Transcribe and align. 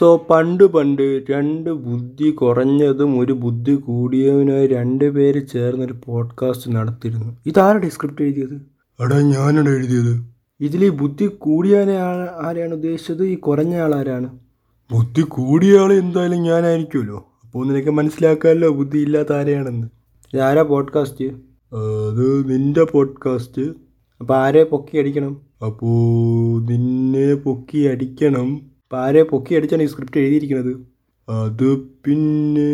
So 0.00 0.26
പണ്ട് 0.30 0.64
പണ്ട് 0.64 1.24
രണ്ട് 1.30 1.70
ബുദ്ധി 1.70 2.30
കുറഞ്ഞതും 2.30 3.20
ഒരു 3.20 3.32
ബുദ്ധി 3.32 3.74
കൂടിയവനായി 3.74 4.66
രണ്ട് 4.66 5.10
പേര് 5.10 5.46
ചേർന്നൊരു 5.46 5.94
പോഡ്കാസ്റ്റ് 6.04 6.70
നടത്തിയിരുന്നു. 6.70 7.36
ഇതാരുടെ 7.46 7.88
സ്ക്രിപ്റ്റ് 7.88 8.22
എഴുതിയത്? 8.22 8.54
എടാ 9.02 9.20
ഞാനാണ് 9.20 9.68
എഴുതിയത്. 9.68 10.24
ഇതിൽ 10.60 10.84
ഈ 10.84 10.88
ബുദ്ധി 10.88 11.26
കൂടിയവനെ 11.26 11.96
ആരാണ് 11.96 12.46
ആരെയാണ് 12.46 12.74
ഉദ്ദേശിച്ചത്? 12.74 13.24
ഈ 13.24 13.34
കുറഞ്ഞ 13.34 13.76
ആളാരാണ് 13.76 14.38
ബുദ്ധി 14.92 15.22
കൂടിയ 15.22 15.78
ആൾ 15.78 15.92
എന്തായാലും 15.92 16.42
ഞാനായിരിക്കുമല്ലോ. 16.42 17.26
അപ്പോൾ 17.44 17.66
നിനക്ക് 17.66 17.90
മനസ്സിലാക്കാമല്ലോ 17.90 18.68
ബുദ്ധി 18.68 18.98
ഇല്ലാത്ത 18.98 19.32
ആരെയാണെന്ന്. 19.32 19.86
ഇതാരാ 20.34 20.62
പോഡ്കാസ്റ്റ് 20.62 21.24
അത് 21.76 22.52
നിന്റെ 22.52 22.84
പോഡ്കാസ്റ്റ് 22.84 23.62
അപ്പോൾ 24.20 24.36
ആരെ 24.36 24.64
പൊക്കി 24.64 24.98
അടിക്കണം? 24.98 25.40
അപ്പോൾ 25.66 26.62
നിന്നെ 26.62 27.34
പൊക്കി 27.34 27.78
അടിക്കണം. 27.78 28.70
അപ്പോൾ 28.90 29.02
ആരെ 29.02 29.22
പൊക്കി 29.22 29.54
അടിച്ചാണ് 29.54 29.82
ഈ 29.82 29.86
സ്ക്രിപ്റ്റ് 29.86 30.20
എഴുതിയിരിക്കുന്നത്. 30.20 30.70
അത് 31.28 31.66
പിന്നെ 32.04 32.70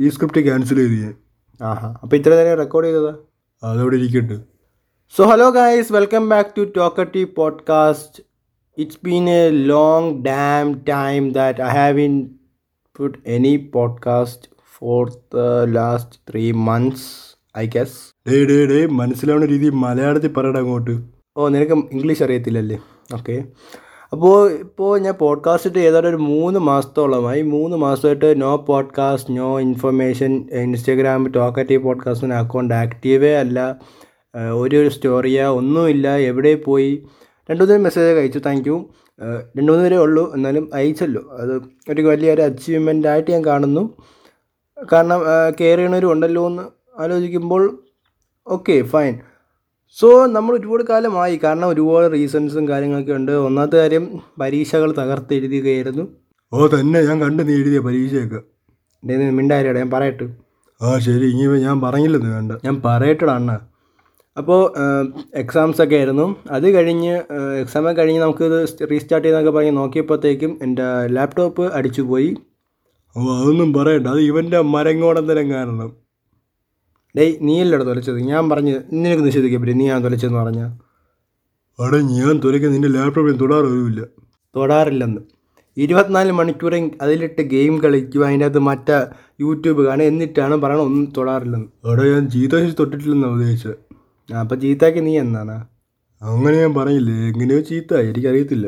ഈ 0.00 0.08
സ്ക്രിപ്റ്റ് 0.08 0.40
ക്യാൻസൽ 0.40 0.76
ചെയ്ത് 0.76 0.94
ഞാൻ. 1.04 1.14
ആഹാ. 1.60 1.88
അപ്പോൾ 2.02 2.16
ഇത്ര 2.16 2.34
നേരം 2.34 2.54
റെക്കോർഡ് 2.60 2.86
ചെയ്തതാ? 2.86 3.12
അതവിടെ 3.62 3.96
ഇരിക്കട്ടെ 3.96 4.36
so 5.14 5.24
hello 5.30 5.50
guys 5.50 5.92
welcome 5.92 6.28
back 6.28 6.50
to 6.58 6.64
Talkative 6.76 7.24
Podcast. 7.38 8.12
It's 8.78 8.96
a 9.06 9.18
a 9.38 9.42
damn 10.28 10.72
time 10.92 11.32
that 11.32 11.62
I 11.62 11.72
have 11.78 12.00
in 12.00 12.14
put 12.98 13.18
any 13.26 13.54
podcast 13.74 14.48
for 14.78 15.10
the 15.34 15.48
last 15.78 16.16
three 16.30 16.52
months 16.70 17.08
I. 17.58 17.66
Day 18.30 18.44
day 18.52 18.66
day 18.72 18.86
മനസ്സിലാവുന്ന 18.86 19.46
രീതി 19.46 19.70
മലയാളത്തിൽ 19.86 20.32
പറയട 20.38 20.58
അങ്ങോട്ട്. 20.58 20.96
ഓ 21.36 21.48
നിനക്ക് 21.48 21.72
ഇംഗ്ലീഷ് 21.72 22.22
അറിയത്തില്ലല്ലേ? 22.22 22.78
ഓക്കെ 23.14 23.36
അപ്പോൾ 24.12 24.50
ഇപ്പോൾ 24.50 24.98
ഞാൻ 24.98 25.14
podcast 25.14 25.70
ഇട്ട് 25.70 25.78
ഏതാണ്ട് 25.78 26.08
ഒരു 26.08 26.16
മൂന്ന് 26.16 26.60
മാസത്തോളമായി. 26.60 27.42
മൂന്ന് 27.42 27.76
മാസമായിട്ട് 27.76 28.42
no 28.42 28.56
podcast 28.56 29.36
no 29.36 29.60
information 29.60 30.48
Instagram 30.52 31.26
talkative 31.26 31.82
പോഡ്കാസ്റ്റിന് 31.82 32.32
account 32.32 32.74
ആക്റ്റീവേ 32.74 33.34
അല്ല. 33.34 33.80
ഒരു 34.52 34.88
സ്റ്റോറിയോ 34.88 35.48
ഒന്നുമില്ല 35.48 36.16
എവിടെ 36.16 36.54
പോയി? 36.54 37.06
രണ്ടു 37.50 37.64
മൂന്ന് 37.64 37.78
മെസ്സേജ് 37.78 38.18
അയച്ചു. 38.18 38.38
താങ്ക് 38.38 38.68
യു 38.68 38.90
രണ്ടു 39.58 39.72
മൂന്ന് 39.72 39.84
പേരേ 39.84 39.96
ഉള്ളൂ. 39.96 40.34
എന്നാലും 40.34 40.70
അയച്ചല്ലോ. 40.74 41.22
അത് 41.38 41.62
ഒരു 41.90 42.02
വലിയൊരു 42.02 42.42
അച്ചീവ്മെന്റ് 42.42 43.08
ആയിട്ട് 43.08 43.30
ഞാൻ 43.30 43.44
കാണുന്നു. 43.44 43.94
കാരണം 44.92 45.20
കെയർ 45.60 45.78
ചെയ്യണവരും 45.78 46.12
ഉണ്ടല്ലോ 46.12 46.46
എന്ന് 46.46 46.62
ആലോചിക്കുമ്പോൾ 46.98 47.82
ഓക്കെ 48.46 48.82
ഫൈൻ 48.82 49.18
സോ 49.96 50.26
നമ്മൾ 50.26 50.58
ഒരുപാട് 50.58 50.84
കാലമായി 50.84 51.40
കാരണം 51.44 51.66
ഒരുപാട് 51.68 52.12
റീസൺസും 52.12 52.68
കാര്യങ്ങളൊക്കെ 52.68 53.12
ഉണ്ട്. 53.12 53.32
ഒന്നാമത്തെ 53.32 53.76
കാര്യം 53.76 54.20
പരീക്ഷകൾ 54.40 54.92
തകർത്തെഴുതുകയായിരുന്നു 54.92 56.08
ഓ 56.52 56.66
തന്നെ 56.66 57.02
ഞാൻ 57.02 57.20
കണ്ടു 57.20 57.42
നീ 57.42 57.54
എഴുതിയ 57.54 57.78
പരീക്ഷയൊക്കെ. 57.78 58.36
എന്റെ 59.02 59.30
മിണ്ടായിരടാ 59.30 59.78
ഞാൻ 59.78 59.90
പറയട്ടെ. 59.90 60.28
ആ 60.82 60.98
ശരി 60.98 61.26
ഇനി 61.32 61.58
ഞാൻ 61.58 61.80
പറഞ്ഞില്ലെന്ന് 61.80 62.30
വേണ്ട. 62.36 62.52
ഞാൻ 62.64 62.82
പറയട്ടടാ 62.84 63.34
അണ്ണ. 63.34 63.52
അപ്പോൾ 64.38 64.74
എക്സാംസ് 65.34 65.82
ഒക്കെ 65.82 65.96
ആയിരുന്നു. 65.96 66.36
അത് 66.50 66.74
കഴിഞ്ഞ് 66.74 67.22
എക്സാം 67.60 67.96
കഴിഞ്ഞ് 67.96 68.20
നമുക്ക് 68.20 68.44
ഇത് 68.44 68.88
റീസ്റ്റാർട്ട് 68.90 69.28
ചെയ്യുന്നൊക്കെ 69.28 69.58
പറഞ്ഞ് 69.58 69.76
നോക്കിയപ്പോഴത്തേക്കും 69.76 70.58
എന്റെ 70.62 70.82
ലാപ്ടോപ്പ് 71.06 71.72
അടിച്ചുപോയി. 71.74 72.36
ഓ 73.16 73.20
അതൊന്നും 73.20 73.72
പറയണ്ട. 73.72 74.06
അത് 74.06 74.20
ഇവന്റെ 74.20 74.60
മരങ്ങോടന്തരം 74.60 75.50
കാരണം. 75.50 76.01
ഡേയ് 77.16 77.36
നീയല്ലട 77.40 77.82
തുലച്ചത്? 77.82 78.18
ഞാൻ 78.20 78.50
പറഞ്ഞ് 78.50 78.74
നിനക്ക് 78.92 79.26
നിഷേധിക്കാൻ 79.26 79.60
പറ്റും 79.62 79.78
നീ 79.78 79.86
ഞാൻ 79.86 80.04
തുലച്ചതെന്ന് 80.04 80.38
പറഞ്ഞാൽ 80.38 80.70
അവിടെ 81.78 82.00
ഞാൻ 82.00 82.40
തുലയ്ക്കാൻ 82.44 82.72
നിന്റെ 82.72 82.88
ലാപ്ടോപ്പിൽ 82.88 83.36
തൊടാറൊരുമില്ല 83.36 84.00
തൊടാറില്ലെന്ന്. 84.56 85.20
ഇരുപത്തിനാല് 85.76 86.32
മണിക്കൂർ 86.32 86.74
അതിലിട്ട് 87.02 87.42
ഗെയിം 87.42 87.80
കളിക്കും 87.82 88.26
അതിന്റെ 88.26 88.46
അകത്ത് 88.46 88.58
മറ്റേ 88.58 88.98
യൂട്യൂബ് 89.40 89.82
കാണുക 89.82 90.04
എന്നിട്ടാണ് 90.04 90.54
പറയണത് 90.54 90.82
ഒന്നും 90.82 91.12
തൊടാറില്ലെന്ന്. 91.16 91.68
അവിടെ 91.84 92.12
ഞാൻ 92.12 92.30
ചീത്താശി 92.30 92.74
തൊട്ടിട്ടില്ലെന്നാണ് 92.78 93.32
ഉദ്ദേശിച്ചത്. 93.32 93.76
ആ, 94.34 94.40
അപ്പോൾ 94.40 94.54
ചീത്താക്കി 94.54 95.00
നീ 95.00 95.18
എന്നാണ്? 95.18 95.56
അങ്ങനെ 96.22 96.56
ഞാൻ 96.56 96.74
പറഞ്ഞില്ലേ 96.74 97.14
എങ്ങനെയോ 97.28 97.60
ചീത്ത 97.60 97.94
എനിക്കറിയത്തില്ല. 97.94 98.66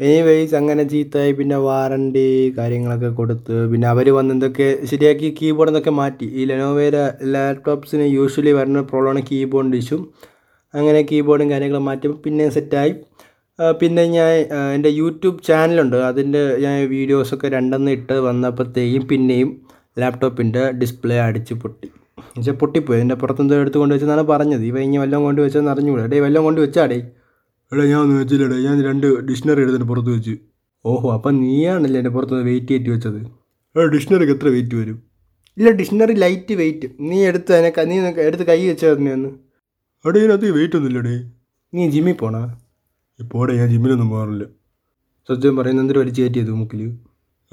എനിവേയ്സ് 0.00 0.54
അങ്ങനെ 0.60 0.82
ചീത്തയായി. 0.92 1.32
പിന്നെ 1.38 1.56
വാറണ്ടി 1.66 2.26
കാര്യങ്ങളൊക്കെ 2.58 3.10
കൊടുത്ത്. 3.20 3.56
പിന്നെ 3.72 3.86
അവർ 3.88 4.06
വന്ന് 4.18 4.32
എന്തൊക്കെ 4.34 4.68
ശരിയാക്കി? 4.90 5.28
കീബോർഡ് 5.40 5.70
എന്നൊക്കെ 5.72 5.92
മാറ്റി. 6.00 6.26
ഈ 6.40 6.44
ലെനോവയുടെ 6.50 7.02
ലാപ്ടോപ്സിന് 7.34 8.06
യൂഷ്വലി 8.18 8.52
വരുന്ന 8.58 8.82
പ്രോബ്ലമാണ് 8.90 9.22
കീബോർഡ് 9.30 9.80
ഇഷ്യൂ 9.82 9.98
അങ്ങനെ 10.74 11.00
കീബോർഡും 11.02 11.48
കാര്യങ്ങളും 11.52 11.84
മാറ്റി. 11.90 12.08
പിന്നെ 12.26 12.46
സെറ്റായി 12.56 12.94
പിന്നെ 13.80 14.02
ഞാൻ 14.16 14.28
എന്റെ 14.74 14.90
യൂട്യൂബ് 15.00 15.38
ചാനലുണ്ട് 15.48 15.96
അതിന്റെ 16.10 16.42
ഞാൻ 16.64 16.76
വീഡിയോസൊക്കെ 16.94 17.48
രണ്ടെന്ന് 17.56 17.90
ഇട്ട് 17.96 18.14
വന്നപ്പോഴത്തേക്കും 18.28 19.02
പിന്നെയും 19.10 19.50
ലാപ്ടോപ്പിന്റെ 20.00 20.62
ഡിസ്പ്ലേ 20.80 21.16
അടിച്ച് 21.26 21.54
പൊട്ടി. 21.62 21.88
എന്നുവെച്ചാൽ 22.20 22.56
പൊട്ടിപ്പോയി. 22.62 23.00
എന്റെ 23.04 23.16
പുറത്തെന്തോ 23.22 23.56
എടുത്ത് 23.64 23.78
കൊണ്ട് 23.82 23.94
വെച്ചെന്നാണ് 23.94 24.24
പറഞ്ഞത്. 24.32 24.64
ഇവ 24.70 24.78
ഇനി 24.86 24.98
വല്ലതും 25.02 25.24
കൊണ്ട് 25.28 25.40
വെച്ചെന്ന് 25.44 25.70
അറിഞ്ഞുകൂടെ. 25.74 26.04
ഡേ 26.12 26.20
വല്ലതും 26.26 26.44
കൊണ്ട് 26.48 26.60
വെച്ചാടേ 26.64 26.98
എടാ 27.72 27.82
ഞാൻ 27.90 27.98
ഒന്നും 28.04 28.16
വെച്ചില്ലടാ. 28.20 28.56
ഞാൻ 28.66 28.76
രണ്ട് 28.88 29.06
ഡിക്ഷണറി 29.28 29.60
എടുത്തിട്ട് 29.64 29.88
പുറത്ത് 29.90 30.10
വെച്ച്. 30.16 30.34
ഓഹോ 30.84 31.08
അപ്പം 31.16 31.34
നീയാണല്ലേ 31.42 31.98
എന്റെ 32.00 32.12
പുറത്ത് 32.16 32.42
വെയിറ്റ് 32.48 32.70
കയറ്റി 32.72 32.90
വെച്ചത്? 32.94 33.20
എടാ 33.74 33.84
ഡിക്ഷണറിക്ക് 33.94 34.34
എത്ര 34.36 34.48
വെയിറ്റ് 34.54 34.76
വരും? 34.80 34.96
ഇല്ല 35.58 35.70
ഡിക്ഷണറി 35.80 36.14
ലൈറ്റ് 36.22 36.54
വെയിറ്റ് 36.60 36.86
നീ 37.10 37.18
എടുത്ത് 37.30 37.52
അതിനെ 37.56 37.70
നീ 37.90 37.96
എടുത്ത് 38.28 38.44
കൈ 38.50 38.58
വെച്ചായിരുന്നു 38.70 39.10
ഒന്ന് 39.16 39.30
എടാ 40.04 40.16
ഇതിനകത്ത് 40.20 40.52
വെയിറ്റ് 40.56 40.76
ഒന്നുമില്ലടേ 40.78 41.16
നീ 41.72 41.82
ജിമ്മിൽ 41.94 42.16
പോണാ? 42.22 42.42
ഇപ്പോടെ 43.22 43.52
ഞാൻ 43.60 43.68
ജിമ്മിലൊന്നും 43.72 44.08
പോകാറില്ല. 44.12 44.44
സത്യം 45.28 45.56
പറയുന്ന 45.58 45.82
എന്തൊരു 45.84 46.00
വലിച്ചു 46.02 46.20
കയറ്റിയത് 46.22 46.52
മുക്കിൽ 46.60 46.80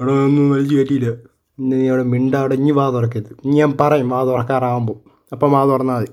എടാ 0.00 0.12
ഒന്നും 0.28 0.46
വലിച്ചു 0.54 0.74
കയറ്റിയില്ല. 0.78 1.10
നീ 1.58 1.78
അവിടെ 1.92 2.04
മിണ്ടാവിടെ 2.12 2.54
ഇനി 2.60 2.72
വാ 2.80 2.86
തുറക്കരുത് 2.94 3.32
ഞാൻ 3.58 3.70
പറയും 3.80 4.08
വാ 4.14 4.20
തുറക്കാറാകുമ്പോൾ 4.30 4.98
അപ്പം 5.32 5.50
വാ 5.56 5.62
തുറന്നാൽ 5.70 5.96
മതി. 6.00 6.10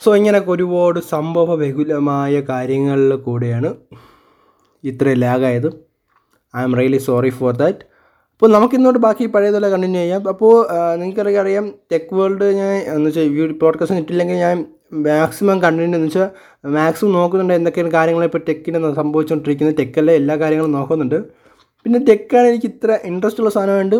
സോ 0.00 0.16
ഇങ്ങനെയൊക്കെ 0.16 0.50
ഒരുപാട് 0.50 1.00
സംഭവ 1.00 1.54
ബഹുലമായ 1.54 2.40
കാര്യങ്ങളിൽ 2.48 3.14
കൂടെയാണ് 3.14 3.74
ഇത്ര 4.84 5.12
ലാഗായത്. 5.12 5.68
I 6.56 6.62
am 6.62 6.76
really 6.78 6.98
sorry 6.98 7.30
for 7.30 7.52
that 7.56 7.84
അപ്പോൾ 8.32 8.48
നമുക്ക് 8.52 8.98
ബാക്കി 8.98 9.26
പഴയതുപോലെ 9.26 9.68
കണ്ടിന്യൂ 9.70 10.00
ചെയ്യാം. 10.00 10.28
അപ്പോൾ 10.28 10.66
നിങ്ങൾക്കറിയാം 10.96 11.42
അറിയാം? 11.42 11.72
ടെക് 11.92 12.14
വേൾഡ് 12.14 12.44
ഞാൻ 12.44 12.72
എന്ന് 12.94 13.06
വെച്ചാൽ 13.06 13.22
ഈ 13.22 13.52
പോഡ്കാസ്റ്റ് 13.52 13.96
ഇട്ടില്ലെങ്കിൽ 13.96 14.34
ഞാൻ 14.34 14.66
മാക്സിമം 15.06 15.62
കണ്ടിന്യൂ 15.62 15.96
എന്ന് 15.96 16.08
വെച്ചാൽ 16.08 16.28
മാക്സിമം 16.76 17.12
നോക്കുന്നുണ്ട് 17.12 17.54
എന്തൊക്കെയാണ് 17.54 17.90
കാര്യങ്ങൾ 17.90 18.24
ഇപ്പോൾ 18.24 18.42
ടെക്കിന് 18.48 18.94
സംഭവിച്ചുകൊണ്ടിരിക്കുന്നത്. 18.94 19.78
ടെക്കല്ലേ 19.78 20.14
എല്ലാ 20.14 20.36
കാര്യങ്ങളും 20.36 20.72
നോക്കുന്നുണ്ട്. 20.72 21.18
പിന്നെ 21.86 21.98
ടെക്കാണ് 22.08 22.46
എനിക്ക് 22.46 22.66
ഇത്ര 22.66 22.98
ഇൻട്രസ്റ്റ് 23.04 23.40
ഉള്ള 23.40 23.50
സാധനമായിട്ട് 23.50 23.96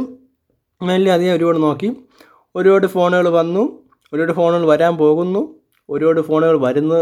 അത് 1.17 1.23
ഞാൻ 1.27 1.35
ഒരുപാട് 1.37 1.63
നോക്കി. 1.63 1.97
ഒരുപാട് 2.55 2.87
ഫോണുകൾ 2.87 3.29
വന്നു. 3.29 3.65
ഒരുപാട് 4.13 4.33
ഫോണുകൾ 4.33 4.67
വരാൻ 4.67 4.97
പോകുന്നു. 4.97 5.43
ഒരുപാട് 5.91 6.21
ഫോണുകൾ 6.21 6.57
വരുന്ന 6.57 6.95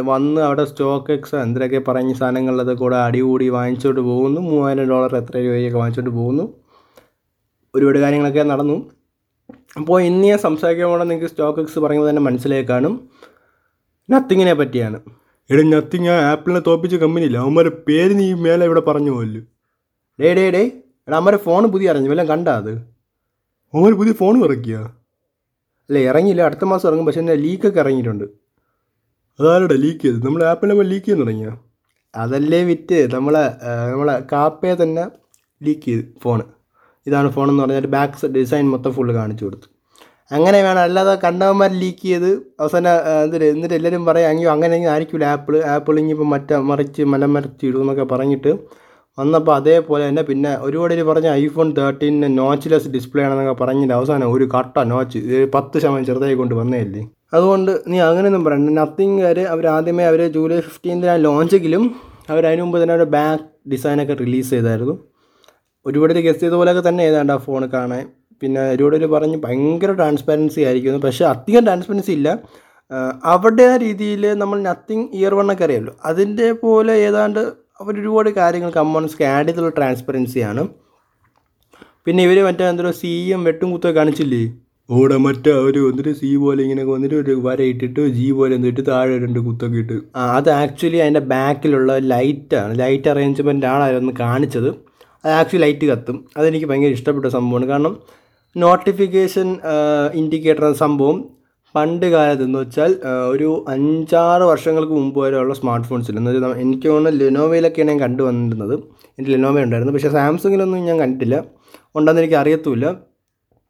വന്ന് 0.00 0.40
അവിടെ 0.40 0.64
സ്റ്റോക്ക് 0.64 1.12
എക്സ് 1.12 1.34
എന്തൊക്കെ 1.34 1.78
പറഞ്ഞ 1.78 2.12
സാധനങ്ങളിലത് 2.12 2.76
കൂടെ 2.76 2.96
അടികൂടി 2.96 3.48
വാങ്ങിച്ചുകൊണ്ട് 3.48 4.00
പോകുന്നു. 4.00 4.40
മൂവായിരം 4.40 4.88
ഡോളർ 4.88 5.16
എത്ര 5.16 5.36
രൂപയൊക്കെ 5.36 5.78
വാങ്ങിച്ചുകൊണ്ട് 5.78 6.16
പോകുന്നു. 6.16 6.54
ഒരുപാട് 7.74 7.98
കാര്യങ്ങളൊക്കെ 7.98 8.42
നടന്നു. 8.42 8.90
അപ്പോൾ 9.76 10.02
ഇന്ന് 10.02 10.28
ഞാൻ 10.28 10.38
സംസാരിക്കാൻ 10.38 10.88
പോകണം 10.88 11.08
നിങ്ങൾക്ക് 11.08 11.26
സ്റ്റോക്ക് 11.26 11.60
എക്സ് 11.60 11.78
പറയുമ്പോൾ 11.78 12.10
തന്നെ 12.10 12.22
മനസ്സിലായി 12.22 12.62
കാണും. 12.62 13.08
നത്തിങ്ങിനെ 14.10 14.54
പറ്റിയാണ്. 14.54 15.00
എടാ 15.50 15.62
നത്തിങ് 15.62 16.08
ആ 16.08 16.30
ആപ്പിളിനെ 16.30 16.60
തോപ്പിച്ച 16.60 16.94
കമ്പനിയില്ല 16.94 17.38
അവന്മാരെ 17.38 17.68
പേര് 17.68 18.18
നീ 18.18 18.34
മേലെ 18.34 18.66
ഇവിടെ 18.66 18.80
പറഞ്ഞു 18.80 19.10
പോലും 19.10 19.46
ഡേ 20.22 20.34
ഡേ 20.34 20.50
ഡേ 20.50 20.72
എടാ 21.08 21.16
അമ്മരെ 21.16 21.36
ഫോൺ 21.36 21.66
പുതിയ 21.66 21.90
അറിഞ്ഞു. 21.90 22.10
വല്ലതും 22.10 22.28
കണ്ടാ 22.28 22.56
അത്? 22.56 22.72
അവന്മാർ 23.74 23.92
പുതിയ 23.92 24.12
ഫോൺ 24.12 24.44
ഇറക്കിയ? 24.44 24.78
അല്ല 25.88 25.98
ഇറങ്ങിയില്ല. 25.98 26.42
അടുത്ത 26.42 26.64
മാസം 26.64 26.88
ഇറങ്ങും. 26.88 27.06
പക്ഷേ 27.06 27.20
എന്റെ 27.20 27.34
ലീക്കൊക്കെ 27.34 27.80
ഇറങ്ങിയിട്ടുണ്ട്. 27.80 28.24
അതാരുടെ 29.40 29.74
ലീക്ക് 29.74 30.00
ചെയ്ത് 30.00 30.26
നമ്മൾ 30.26 30.44
ആപ്പിളിനെ 30.44 30.82
ലീക്ക് 30.82 31.06
ചെയ്യാൻ 31.06 31.20
തുടങ്ങിയ? 31.22 31.50
അതല്ലേ 32.14 32.60
വിറ്റ്. 32.64 32.98
നമ്മളെ 33.14 33.42
നമ്മളെ 33.92 34.14
കാപ്പയെ 34.32 34.74
തന്നെ 34.82 35.04
ലീക്ക് 35.62 35.82
ചെയ്ത് 35.82 36.04
ഫോണ് 36.22 36.44
ഇതാണ് 37.06 37.28
ഫോൺ 37.30 37.50
എന്ന് 37.50 37.62
പറഞ്ഞാൽ 37.62 37.86
ബാക്ക് 37.86 38.26
ഡിസൈൻ 38.26 38.66
മൊത്തം 38.70 38.92
ഫുള്ള് 38.92 39.12
കാണിച്ചു 39.14 39.44
കൊടുത്തു. 39.44 39.68
അങ്ങനെ 40.32 40.62
വേണം. 40.62 40.80
അല്ലാതെ 40.80 41.14
കണ്ടവന്മാർ 41.24 41.70
ലീക്ക് 41.72 42.02
ചെയ്ത് 42.02 42.30
അവസാനം 42.60 42.90
എന്തിട്ട് 43.24 43.46
എന്നിട്ട് 43.46 43.74
എല്ലാവരും 43.74 44.04
പറയാം 44.06 44.50
അങ്ങനെ 44.50 44.88
ആയിരിക്കില്ല 44.88 45.24
ആപ്പിൾ 45.24 45.56
ആപ്പിൾ 45.74 45.98
ഇനിയിപ്പോൾ 46.00 46.24
മറ്റേ 46.24 46.56
മറിച്ച് 46.70 47.02
മലമരച്ചിടും 47.02 47.68
ഇടും 47.68 47.80
എന്നൊക്കെ 47.80 48.14
പറഞ്ഞിട്ട് 48.14 48.52
വന്നപ്പോൾ 49.18 49.54
അതേപോലെ 49.60 50.02
തന്നെ 50.08 50.22
പിന്നെ 50.28 50.50
ഒരുപാട് 50.66 50.92
പേര് 50.94 51.04
പറഞ്ഞ 51.10 51.28
ഐഫോൺ 51.42 51.68
തേർട്ടീന് 51.78 52.28
നോച്ച്ലെസ് 52.40 52.90
ഡിസ്പ്ലേ 52.96 53.22
ആണെന്നൊക്കെ 53.26 53.54
പറഞ്ഞിട്ട് 53.62 53.94
അവസാനം 53.98 54.32
ഒരു 54.34 54.44
കട്ട 54.54 54.84
നോച്ച് 54.92 55.20
പത്ത് 55.54 55.76
ശതമാനം 55.82 56.04
ചെറുതായി 56.10 56.36
കൊണ്ട് 56.40 56.54
വന്നതല്ലേ? 56.60 57.02
അതുകൊണ്ട് 57.36 57.72
നീ 57.90 57.96
അങ്ങനെയൊന്നും 58.08 58.44
പറയണ്ട. 58.46 58.70
നത്തിങ് 58.80 59.18
വരെ 59.28 59.44
അവർ 59.54 59.64
ആദ്യമേ 59.76 60.04
അവർ 60.10 60.20
ജൂലൈ 60.36 60.60
ഫിഫ്റ്റീൻത്തിനാണ് 60.68 61.22
ലോഞ്ചെങ്കിലും 61.26 61.84
അവർ 62.32 62.42
അതിനു 62.48 62.62
മുമ്പ് 62.64 62.78
തന്നെ 62.80 62.94
അവരുടെ 62.94 63.10
ബാക്ക് 63.16 63.44
ഡിസൈനൊക്കെ 63.72 64.14
റിലീസ് 64.22 64.50
ചെയ്തായിരുന്നു. 64.54 64.94
ഒരുപാട് 65.86 66.12
പേര് 66.12 66.22
ഗസ്റ്റ് 66.26 66.44
ചെയ്ത 66.44 66.56
പോലെയൊക്കെ 66.60 66.82
തന്നെ 66.88 67.02
ഏതാണ്ട് 67.10 67.32
ആ 67.34 67.38
ഫോൺ 67.44 67.62
കാണാൻ. 67.74 68.04
പിന്നെ 68.42 68.62
ഒരുപാട് 68.74 68.94
പേര് 68.96 69.08
പറഞ്ഞ് 69.16 69.36
ഭയങ്കര 69.44 69.92
ട്രാൻസ്പാരൻസി 70.00 70.60
ആയിരിക്കുന്നു. 70.68 71.00
പക്ഷേ 71.06 71.24
അധികം 71.34 71.62
ട്രാൻസ്പെറൻസി 71.68 72.12
ഇല്ല. 72.18 72.28
അവരുടെ 73.32 73.68
രീതിയിൽ 73.84 74.22
നമ്മൾ 74.42 74.58
നത്തിങ് 74.66 75.06
ഇയർ 75.18 75.32
വണ്ണൊക്കെ 75.38 75.64
അറിയാമല്ലോ 75.66 75.94
അതിന്റെ 76.10 76.46
പോലെ 76.62 76.94
ഏതാണ്ട് 77.08 77.40
അവർ 77.82 78.00
ഒരുപാട് 78.00 78.30
കാര്യങ്ങൾ 78.38 78.70
കമ്പോണൻസ് 78.70 79.22
ആഡ് 79.34 79.48
ചെയ്തുള്ള 79.48 79.68
ട്രാൻസ്പെറൻസിയാണ് 79.76 80.62
പിന്നെ 82.06 82.22
ഇവർ 82.26 82.38
മറ്റേ 82.46 82.64
എന്തോ 82.68 82.90
സി 83.00 83.10
എം 83.34 83.40
വെട്ടും 83.44 83.68
കുത്തൊക്കെ 83.72 83.98
കാണിച്ചില്ലേ? 83.98 84.40
ഓടെ 84.90 85.16
മറ്റേ 85.16 85.52
ഒരു 85.68 85.80
എന്നിട്ട് 85.90 86.12
സി 86.20 86.30
പോലെ 86.42 86.60
ഇങ്ങനെ 86.62 86.84
വന്നിട്ട് 86.84 87.14
ഒരു 87.14 87.32
വര 87.46 87.60
ഇട്ടിട്ട് 87.72 88.02
ജി 88.18 88.26
പോലെ 88.30 88.54
എന്നിട്ട് 88.58 88.82
താഴെ 88.86 89.16
രണ്ട് 89.24 89.40
കുത്തൊക്കെ 89.46 89.78
ഇട്ട്. 89.82 89.96
അത് 90.16 90.50
ആക്ച്വലി 90.50 90.96
അതിന്റെ 90.96 91.22
ബാക്കിലുള്ള 91.32 91.98
ലൈറ്റാണ് 92.12 92.78
ലൈറ്റ് 92.78 93.08
അറേഞ്ച്മെന്റ് 93.08 93.66
ആണ് 93.72 93.82
അവരൊന്ന് 93.82 94.14
കാണിച്ചത്. 94.20 94.68
അത് 95.24 95.32
ആക്ച്വലി 95.40 95.62
ലൈറ്റ് 95.64 95.86
കത്തും. 95.86 96.18
അതെനിക്ക് 96.36 96.66
ഭയങ്കര 96.66 96.92
ഇഷ്ടപ്പെട്ട 96.98 97.26
സംഭവമാണ്. 97.36 97.66
കാരണം 97.66 97.94
നോട്ടിഫിക്കേഷൻ 98.56 99.48
ഇൻഡിക്കേറ്റർ 100.20 100.72
സംഭവം 100.84 101.18
പണ്ട് 101.78 102.06
കാലത്ത് 102.06 102.42
എന്ന് 102.42 102.58
വെച്ചാൽ 102.58 102.92
ഒരു 103.32 103.64
അഞ്ചാറ് 103.68 104.42
വർഷങ്ങൾക്ക് 104.42 104.92
മുമ്പ് 104.92 105.18
വരെയുള്ള 105.24 105.54
സ്മാർട്ട് 105.54 105.88
ഫോൺസിൽ 105.88 106.16
എന്ന് 106.16 106.30
വെച്ചാൽ 106.30 106.54
എനിക്ക് 106.60 106.88
തോന്നുന്നു 106.88 107.20
ലെനോവയിലൊക്കെയാണ് 107.24 107.90
ഞാൻ 107.90 108.00
കണ്ടുവന്നിരുന്നത് 108.00 108.74
എന്റെ 109.18 109.28
ലെനോവ 109.30 109.62
ഉണ്ടായിരുന്നു. 109.62 109.94
പക്ഷേ 109.94 110.08
സാംസങ്ങിലൊന്നും 110.08 110.84
ഞാൻ 110.84 110.98
കണ്ടിട്ടില്ല. 110.98 111.44
ഉണ്ടെന്ന് 111.96 112.22
എനിക്ക് 112.22 112.34
അറിയത്തുമില്ല. 112.34 112.86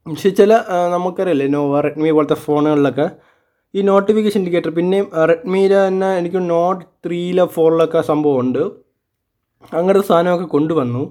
പക്ഷേ 0.07 0.31
ചില 0.31 0.53
നമുക്കറിയാം 0.93 1.37
ലെനോവ 1.37 1.81
റെഡ്മി 1.81 2.11
പോലത്തെ 2.11 2.35
ഫോണുകളിലൊക്കെ 2.35 3.11
ഈ 3.75 3.83
നോട്ടിഫിക്കേഷൻ 3.83 4.41
ഇൻഡിക്കേറ്റർ 4.41 4.71
പിന്നെയും 4.71 5.07
റെഡ്മിയിലെ 5.31 5.89
തന്നെ 5.89 6.11
എനിക്ക് 6.19 6.51
നോട്ട് 6.51 6.85
ത്രീയിലെ 7.07 7.45
ഫോറിലൊക്കെ 7.45 8.01
സംഭവമുണ്ട്. 8.01 8.63
അങ്ങനത്തെ 9.79 10.07
സാധനമൊക്കെ 10.09 10.47
കൊണ്ടുവന്നു. 10.47 11.03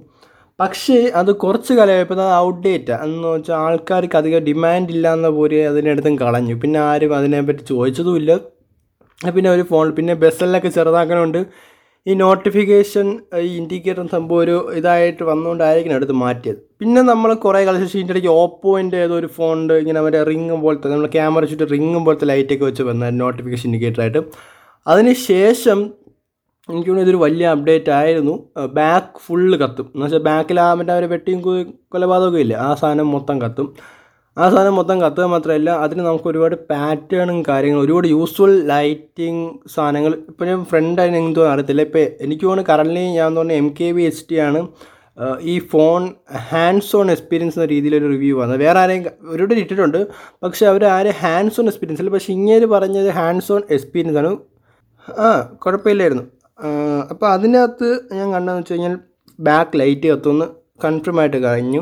പക്ഷേ 0.59 0.97
അത് 1.19 1.31
കുറച്ച് 1.41 1.73
കാലമായപ്പോൾ 1.77 2.15
അത് 2.17 2.33
ഔട്ട്ഡേറ്റ് 2.45 2.93
എന്ന് 3.05 3.27
വെച്ചാൽ 3.33 3.57
ആൾക്കാർക്ക് 3.65 4.17
അധികം 4.19 4.45
ഡിമാൻഡ് 4.47 4.93
ഇല്ലാന്ന 4.95 5.27
പോലെ 5.37 5.57
അതിനടുത്തും 5.71 6.15
കളഞ്ഞു. 6.21 6.55
പിന്നെ 6.63 6.79
ആരും 6.89 7.13
അതിനെപ്പറ്റി 7.17 7.63
ചോദിച്ചതുമില്ല. 7.73 8.31
പിന്നെ 9.21 9.49
ഒരു 9.55 9.63
ഫോൺ 9.71 9.87
പിന്നെ 9.97 10.13
ബസ്സിലൊക്കെ 10.23 10.69
ചെറുതാക്കണമുണ്ട് 10.77 11.41
ഈ 12.07 12.13
നോട്ടിഫിക്കേഷൻ 12.21 13.07
ഈ 13.45 13.47
ഇൻഡിക്കേറ്റർ 13.59 14.03
സംഭവം 14.15 14.41
ഒരു 14.43 14.57
ഇതായിട്ട് 14.79 15.23
വന്നുകൊണ്ടായിരിക്കണം 15.29 15.95
എടുത്ത് 15.99 16.15
മാറ്റിയത്. 16.23 16.59
പിന്നെ 16.81 17.01
നമ്മൾ 17.11 17.29
കുറേ 17.45 17.61
ശേഷം 17.65 17.97
ഇതിന്റെ 17.99 18.13
ഇടയ്ക്ക് 18.15 18.31
ഓപ്പോന്റെ 18.43 18.99
ഏതോ 19.05 19.15
ഒരു 19.21 19.29
ഫോണിന്റെ 19.37 19.77
ഇങ്ങനെ 19.83 20.01
മറ്റേ 20.05 20.21
റിങ് 20.31 20.57
പോലത്തെ 20.65 20.91
നമ്മൾ 20.93 21.09
ക്യാമറ 21.17 21.45
ചുറ്റും 21.51 21.69
റിങ്ങും 21.75 22.03
പോലത്തെ 22.07 22.27
ലൈറ്റൊക്കെ 22.31 22.65
വെച്ച് 22.69 22.85
വന്ന 22.89 23.09
നോട്ടിഫിക്കേഷൻ 23.23 23.67
ഇൻഡിക്കേറ്ററായിട്ട് 23.69 24.21
അതിന് 24.87 25.13
ശേഷം 25.29 25.79
എനിക്ക് 26.69 26.89
തോന്നുന്നു 26.89 27.11
ഇതൊരു 27.11 27.23
വലിയ 27.23 27.47
അപ്ഡേറ്റ് 27.47 27.91
ആയിരുന്നു. 27.91 28.33
ബാക്ക് 28.73 29.19
ഫുള്ള് 29.25 29.57
കത്തും. 29.59 29.91
എന്ന് 29.95 30.05
വെച്ചാൽ 30.05 30.19
ബാക്കിൽ 30.19 30.59
ആ 30.59 30.73
മറ്റേ 30.73 30.93
ഒരു 30.93 31.05
വെട്ടിയും 31.05 31.41
കൊലപാതകവും 31.93 32.39
ഇല്ല? 32.39 32.55
ആ 32.55 32.75
സാധനം 32.75 33.11
മൊത്തം 33.11 33.41
കത്തും. 33.41 33.75
ആ 34.37 34.49
സാധനം 34.49 34.75
മൊത്തം 34.75 35.01
കത്തുക 35.01 35.23
മാത്രമല്ല 35.23 35.69
അതിന് 35.69 35.99
നമുക്ക് 35.99 36.27
ഒരുപാട് 36.27 36.55
പാറ്റേണും 36.55 37.43
കാര്യങ്ങളും 37.47 37.85
ഒരുപാട് 37.85 38.07
യൂസ്ഫുൾ 38.07 38.61
ലൈറ്റിംഗ് 38.61 39.69
സാധനങ്ങൾ. 39.75 40.13
ഇപ്പോൾ 40.27 40.45
ഞാൻ 40.45 40.65
ഫ്രണ്ട് 40.65 41.01
അതിന് 41.01 41.17
എന്തോ 41.17 41.47
അറിയത്തില്ല. 41.47 41.81
ഇപ്പോൾ 41.81 42.05
എനിക്ക് 42.21 42.43
തോന്നുന്നു 42.43 42.71
കറന്റ് 42.73 42.99
ഞാൻ 42.99 43.37
തോന്നുന്നു 43.37 43.53
M 43.53 43.73
K 43.79 43.91
B 43.91 44.01
H 44.01 44.25
D 44.31 44.35
ആണ്. 44.35 44.67
ഈ 45.41 45.59
ഫോൺ 45.59 46.13
ഹാൻഡ്സ് 46.49 46.95
ഓൺ 46.95 47.11
എക്സ്പീരിയൻസ് 47.11 47.55
എന്ന 47.57 47.65
രീതിയിലൊരു 47.65 48.07
റിവ്യൂ 48.07 48.39
വന്നത്. 48.39 48.59
വേറെ 48.59 48.79
ആരെയും 48.79 49.05
ഒരുപാട് 49.27 49.53
ഇട്ടിട്ടുണ്ട്. 49.53 50.07
പക്ഷേ 50.43 50.65
അവർ 50.65 50.85
ആരും 50.85 51.11
ഹാൻഡ്സ് 51.11 51.59
ഓൺ 51.61 51.67
എക്സ്പീരിയൻസ് 51.67 52.01
അല്ല 52.01 52.11
പക്ഷേ 52.11 52.33
ഇങ്ങനെ 52.33 52.67
പറഞ്ഞത് 52.67 53.09
ഹാൻഡ്സ് 53.09 53.51
ഓൺ 53.51 53.61
എക്സ്പീരിയൻസ് 53.71 54.19
ആണ്. 54.19 54.37
ആ 55.09 55.41
കുഴപ്പമില്ലായിരുന്നു. 55.41 56.23
അപ്പോൾ 57.11 57.27
അതിനകത്ത് 57.31 57.89
ഞാൻ 58.13 58.27
കണ്ടതെന്ന് 58.33 58.61
വെച്ച് 58.61 58.73
കഴിഞ്ഞാൽ 58.73 58.95
ബാക്ക് 59.39 59.79
ലൈറ്റ് 59.79 60.07
കത്തുമെന്ന് 60.07 60.45
കൺഫേം 60.85 61.19
ആയിട്ട് 61.19 61.39
കഴിഞ്ഞു. 61.43 61.81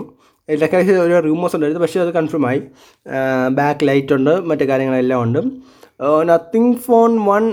ഇതൊക്കെ 0.49 0.77
ഒരു 0.77 1.15
റൂമേഴ്സ് 1.27 1.55
ഉണ്ടായിരുന്നു 1.55 1.83
പക്ഷേ 1.83 1.99
അത് 1.99 2.11
കൺഫേം 2.13 2.47
ആയി. 2.47 2.59
ബാക്ക് 3.59 3.87
ലൈറ്റ് 3.87 4.13
ഉണ്ട് 4.13 4.33
മറ്റു 4.49 4.63
കാര്യങ്ങളെല്ലാം 4.63 5.23
ഉണ്ട്. 5.23 5.39
നത്തിങ് 6.29 6.75
ഫോൺ 6.75 7.11
വൺ 7.25 7.43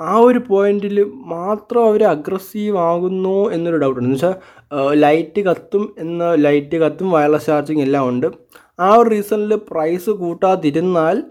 ആ 0.00 0.14
ഒരു 0.16 0.40
പോയിന്റിൽ 0.48 0.96
മാത്രം 1.34 1.82
അവർ 1.88 2.04
അഗ്രസീവ് 2.04 2.78
ആകുന്നു 2.78 3.36
എന്നൊരു 3.50 3.76
ഡൗട്ട് 3.76 3.98
ഉണ്ട്. 4.00 4.10
വെച്ചാൽ 4.14 4.34
ലൈറ്റ് 5.04 5.40
കത്തും 5.40 5.94
എന്ന 5.98 6.34
ലൈറ്റ് 6.34 6.76
കത്തും 6.76 7.10
വയർലെസ് 7.10 7.46
ചാർജിങ് 7.46 7.80
എല്ലാം 7.80 8.08
ഉണ്ട്. 8.08 8.26
ആ 8.80 8.88
ഒരു 8.96 9.08
റീസണിൽ 9.08 9.54
price 9.70 10.10
കൂട്ടാതിരുന്നാൽ 10.10 11.22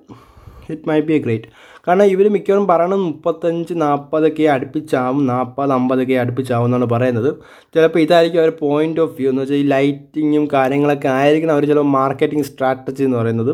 it 0.70 0.88
may 0.90 1.00
be 1.00 1.14
a 1.14 1.18
great 1.18 1.50
കാരണം 1.88 2.06
ഇവർ 2.14 2.26
മിക്കവാറും 2.36 2.66
പറയണത് 2.72 3.00
മുപ്പത്തഞ്ച് 3.00 3.74
നാൽപ്പതൊക്കെ 3.84 4.46
അടുപ്പിച്ചാവും 4.56 5.22
നാൽപ്പത് 5.32 5.74
അമ്പതൊക്കെ 5.78 6.16
അടുപ്പിച്ചാവും 6.24 6.68
എന്നാണ് 6.70 6.88
പറയുന്നത്. 6.94 7.30
ചിലപ്പോൾ 7.74 8.00
ഇതായിരിക്കും 8.06 8.42
അവർ 8.44 8.52
പോയിന്റ് 8.66 9.02
ഓഫ് 9.06 9.16
വ്യൂ 9.20 9.30
എന്ന് 9.32 9.42
വെച്ചാൽ 9.44 9.60
ഈ 9.64 9.66
ലൈറ്റിങ്ങും 9.74 10.46
കാര്യങ്ങളൊക്കെ 10.54 11.10
ആയിരിക്കണം 11.20 11.54
അവർ 11.58 11.66
ചിലപ്പോൾ 11.72 11.90
മാർക്കറ്റിംഗ് 12.00 12.48
സ്ട്രാറ്റജി 12.52 13.04
എന്ന് 13.08 13.18
പറയുന്നത്. 13.22 13.54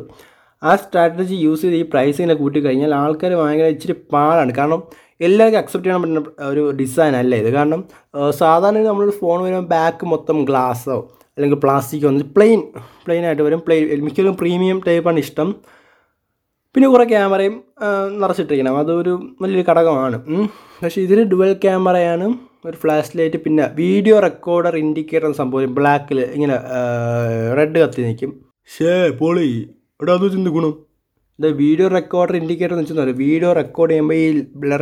ആ 0.63 0.71
സ്ട്രാറ്റജി 0.83 1.35
യൂസ് 1.45 1.61
ചെയ്ത് 1.61 1.77
ഈ 1.81 1.85
പ്രൈസിനെ 1.93 2.33
കൂട്ടി 2.41 2.59
കഴിഞ്ഞാൽ 2.65 2.91
ആൾക്കാർ 3.03 3.31
ഭയങ്കര 3.41 3.69
ഇച്ചിരി 3.75 3.95
പാടാണ്. 4.13 4.51
കാരണം 4.59 4.81
എല്ലാവർക്കും 5.27 5.59
അക്സെപ്റ്റ് 5.59 5.87
ചെയ്യാൻ 5.87 6.01
പറ്റുന്ന 6.03 6.47
ഒരു 6.51 6.61
ഡിസൈൻ 6.79 7.15
അല്ല 7.21 7.33
ഇത്? 7.41 7.49
കാരണം 7.57 7.81
സാധാരണ 8.41 8.83
നമ്മൾ 8.89 9.09
ഫോൺ 9.21 9.37
വരുമ്പോൾ 9.45 9.67
ബാക്ക് 9.75 10.05
മൊത്തം 10.13 10.37
ഗ്ലാസ്സോ 10.49 10.97
അല്ലെങ്കിൽ 11.35 11.59
പ്ലാസ്റ്റിക്കോ 11.65 12.07
ഒന്ന് 12.11 12.25
പ്ലെയിൻ 12.37 12.61
ആയിട്ട് 13.27 13.43
വരും. 13.47 13.61
പ്ലെയിൻ 13.67 14.03
മിക്കതും 14.07 14.35
പ്രീമിയം 14.41 14.79
ടൈപ്പാണ് 14.87 15.19
ഇഷ്ടം. 15.25 15.49
പിന്നെ 16.75 16.87
കുറേ 16.89 17.05
ക്യാമറയും 17.11 17.55
നിറച്ചിട്ടിരിക്കണം. 18.21 18.75
അതൊരു 18.81 19.13
വലിയൊരു 19.41 19.65
ഘടകമാണ്. 19.71 20.17
പക്ഷേ 20.83 20.99
ഇതിന് 21.05 21.23
ഡുവൽ 21.31 21.51
ക്യാമറയാണ്. 21.63 22.27
ഒരു 22.67 22.77
ഫ്ലാഷ് 22.81 23.17
ലൈറ്റ് 23.17 23.39
പിന്നെ 23.45 23.63
വീഡിയോ 23.79 24.15
റെക്കോർഡർ 24.25 24.75
ഇൻഡിക്കേറ്റർ 24.83 25.31
സംഭവം 25.39 25.73
ബ്ലാക്കിൽ 25.79 26.19
ഇങ്ങനെ 26.35 26.55
റെഡ് 27.57 27.79
കത്തി 27.83 28.01
നിൽക്കും. 28.07 28.31
ഷേ 28.75 28.93
പോളി. 29.19 29.49
എടാ 30.01 30.13
അത് 30.19 30.25
ചിന്തി 30.35 30.51
ഗുണം? 30.57 30.73
ഇത് 31.39 31.47
വീഡിയോ 31.63 31.87
റെക്കോർഡർ 31.97 32.35
ഇൻഡിക്കേറ്റർ 32.41 32.75
എന്ന് 32.75 32.85
വെച്ചാൽ 32.91 33.11
വീഡിയോ 33.25 33.51
റെക്കോർഡ് 33.59 33.91
ചെയ്യുമ്പോൾ 33.91 34.17
ഈ 34.23 34.25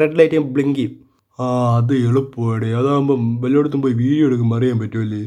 റെഡ് 0.01 0.19
ലൈറ്റ് 0.19 0.43
ബ്ലിങ്ക് 0.57 0.79
ചെയ്യും. 0.79 0.93
ആ 1.39 1.45
അത് 1.79 1.93
എളുപ്പമാടേ 2.07 2.69
അതാകുമ്പം 2.79 3.21
വല്ലയിടത്തും 3.41 3.81
പോയി 3.83 3.95
വീഡിയോ 4.03 4.23
എടുക്കുമ്പോൾ 4.29 4.57
അറിയാൻ 4.59 4.77
പറ്റുമല്ലേ 4.79 5.23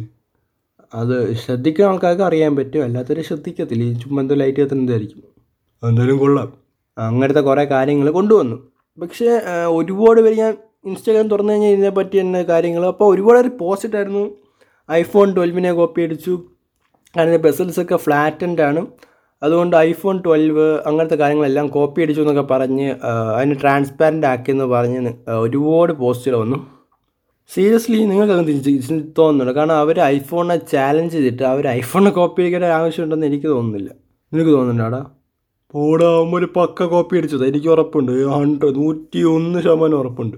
അത് 1.01 1.17
ശ്രദ്ധിക്കുന്ന 1.43 1.91
ആൾക്കാർക്ക് 1.91 2.25
അറിയാൻ 2.31 2.53
പറ്റും. 2.57 2.83
അല്ലാത്തവർ 2.87 3.21
ശ്രദ്ധിക്കത്തില്ല. 3.29 3.93
ചുമ്മാ 4.03 4.23
എന്തോ 4.23 4.35
ലൈറ്റ് 4.41 4.61
കത്തുന്നതായിരിക്കും 4.63 5.21
എന്തായാലും 5.89 6.19
കൊള്ളാം. 6.19 6.49
അങ്ങനത്തെ 6.99 7.41
കുറേ 7.41 7.65
കാര്യങ്ങൾ 7.65 8.11
കൊണ്ടുവന്നു. 8.11 8.57
പക്ഷേ 9.03 9.29
ഒരുപാട് 9.79 10.21
പേര് 10.21 10.37
ഞാൻ 10.39 10.53
ഇൻസ്റ്റാഗ്രാം 10.85 11.29
തുറന്നു 11.29 11.53
കഴിഞ്ഞാൽ 11.53 11.71
ഇതിനെ 11.71 11.91
പറ്റി 11.91 12.21
തന്നെ 12.21 12.43
കാര്യങ്ങൾ 12.43 12.87
അപ്പോൾ 12.87 13.15
ഒരുപാട് 13.15 13.39
പേര് 13.39 13.51
പോസ്റ്റ് 13.61 13.89
ഇട്ടായിരുന്നു. 13.89 14.25
ഐഫോൺ 14.93 15.29
ട്വൽവിനെ 15.37 15.73
കോപ്പി 15.73 16.03
അടിച്ചു. 16.03 16.35
അതിന്റെ 17.17 17.39
ബെസൽസൊക്കെ 17.39 17.97
ഫ്ലാറ്റൻഡ് 17.97 18.63
ആണ്. 18.63 18.87
അതുകൊണ്ട് 19.43 19.77
ഐഫോൺ 19.77 20.17
ട്വൽവ് 20.27 20.67
അങ്ങനത്തെ 20.87 21.15
കാര്യങ്ങളെല്ലാം 21.15 21.69
കോപ്പി 21.69 22.03
അടിച്ചു 22.03 22.23
എന്നൊക്കെ 22.23 22.43
പറഞ്ഞ് 22.43 22.89
അതിനെ 23.37 23.57
ട്രാൻസ്പാരന്റ് 23.63 24.27
ആക്കിയെന്ന് 24.27 24.65
പറഞ്ഞ് 24.65 25.13
ഒരുപാട് 25.31 25.93
പോസ്റ്റുകൾ 25.93 26.37
വന്നു. 26.37 26.59
സീരിയസ്ലി 27.55 27.99
നിങ്ങൾക്ക് 28.05 28.33
അങ്ങനെ 28.33 28.49
തിരിച്ച് 28.49 28.95
തോന്നുന്നുണ്ട്? 29.19 29.53
കാരണം 29.53 29.77
അവർ 29.77 30.01
ഐഫോണിനെ 30.01 30.57
ചാലഞ്ച് 30.57 31.15
ചെയ്തിട്ട് 31.15 31.43
അവർ 31.43 31.69
ഐഫോണിനെ 31.69 32.11
കോപ്പി 32.11 32.43
അടിക്കേണ്ട 32.43 32.65
ആവശ്യമുണ്ടെന്ന് 32.65 33.27
എനിക്ക് 33.27 33.47
തോന്നുന്നില്ല. 33.47 33.91
നിനക്ക് 34.33 34.51
തോന്നുന്നുണ്ടാടാ 34.51 35.03
പോടാ 35.75 36.07
അവന്മാർ 36.17 36.39
ഒരു 36.39 36.49
പക്ക 36.57 36.85
കോപ്പി 36.85 37.17
അടിച്ചത്. 37.17 37.45
എനിക്ക് 37.47 37.69
ഉറപ്പുണ്ട്. 37.69 38.13
ഹൺഡ്രഡ് 38.27 38.77
നൂറ്റി 38.77 39.23
ഒന്ന് 39.23 39.59
ശതമാനം 39.61 39.99
ഉറപ്പുണ്ട്. 39.99 40.37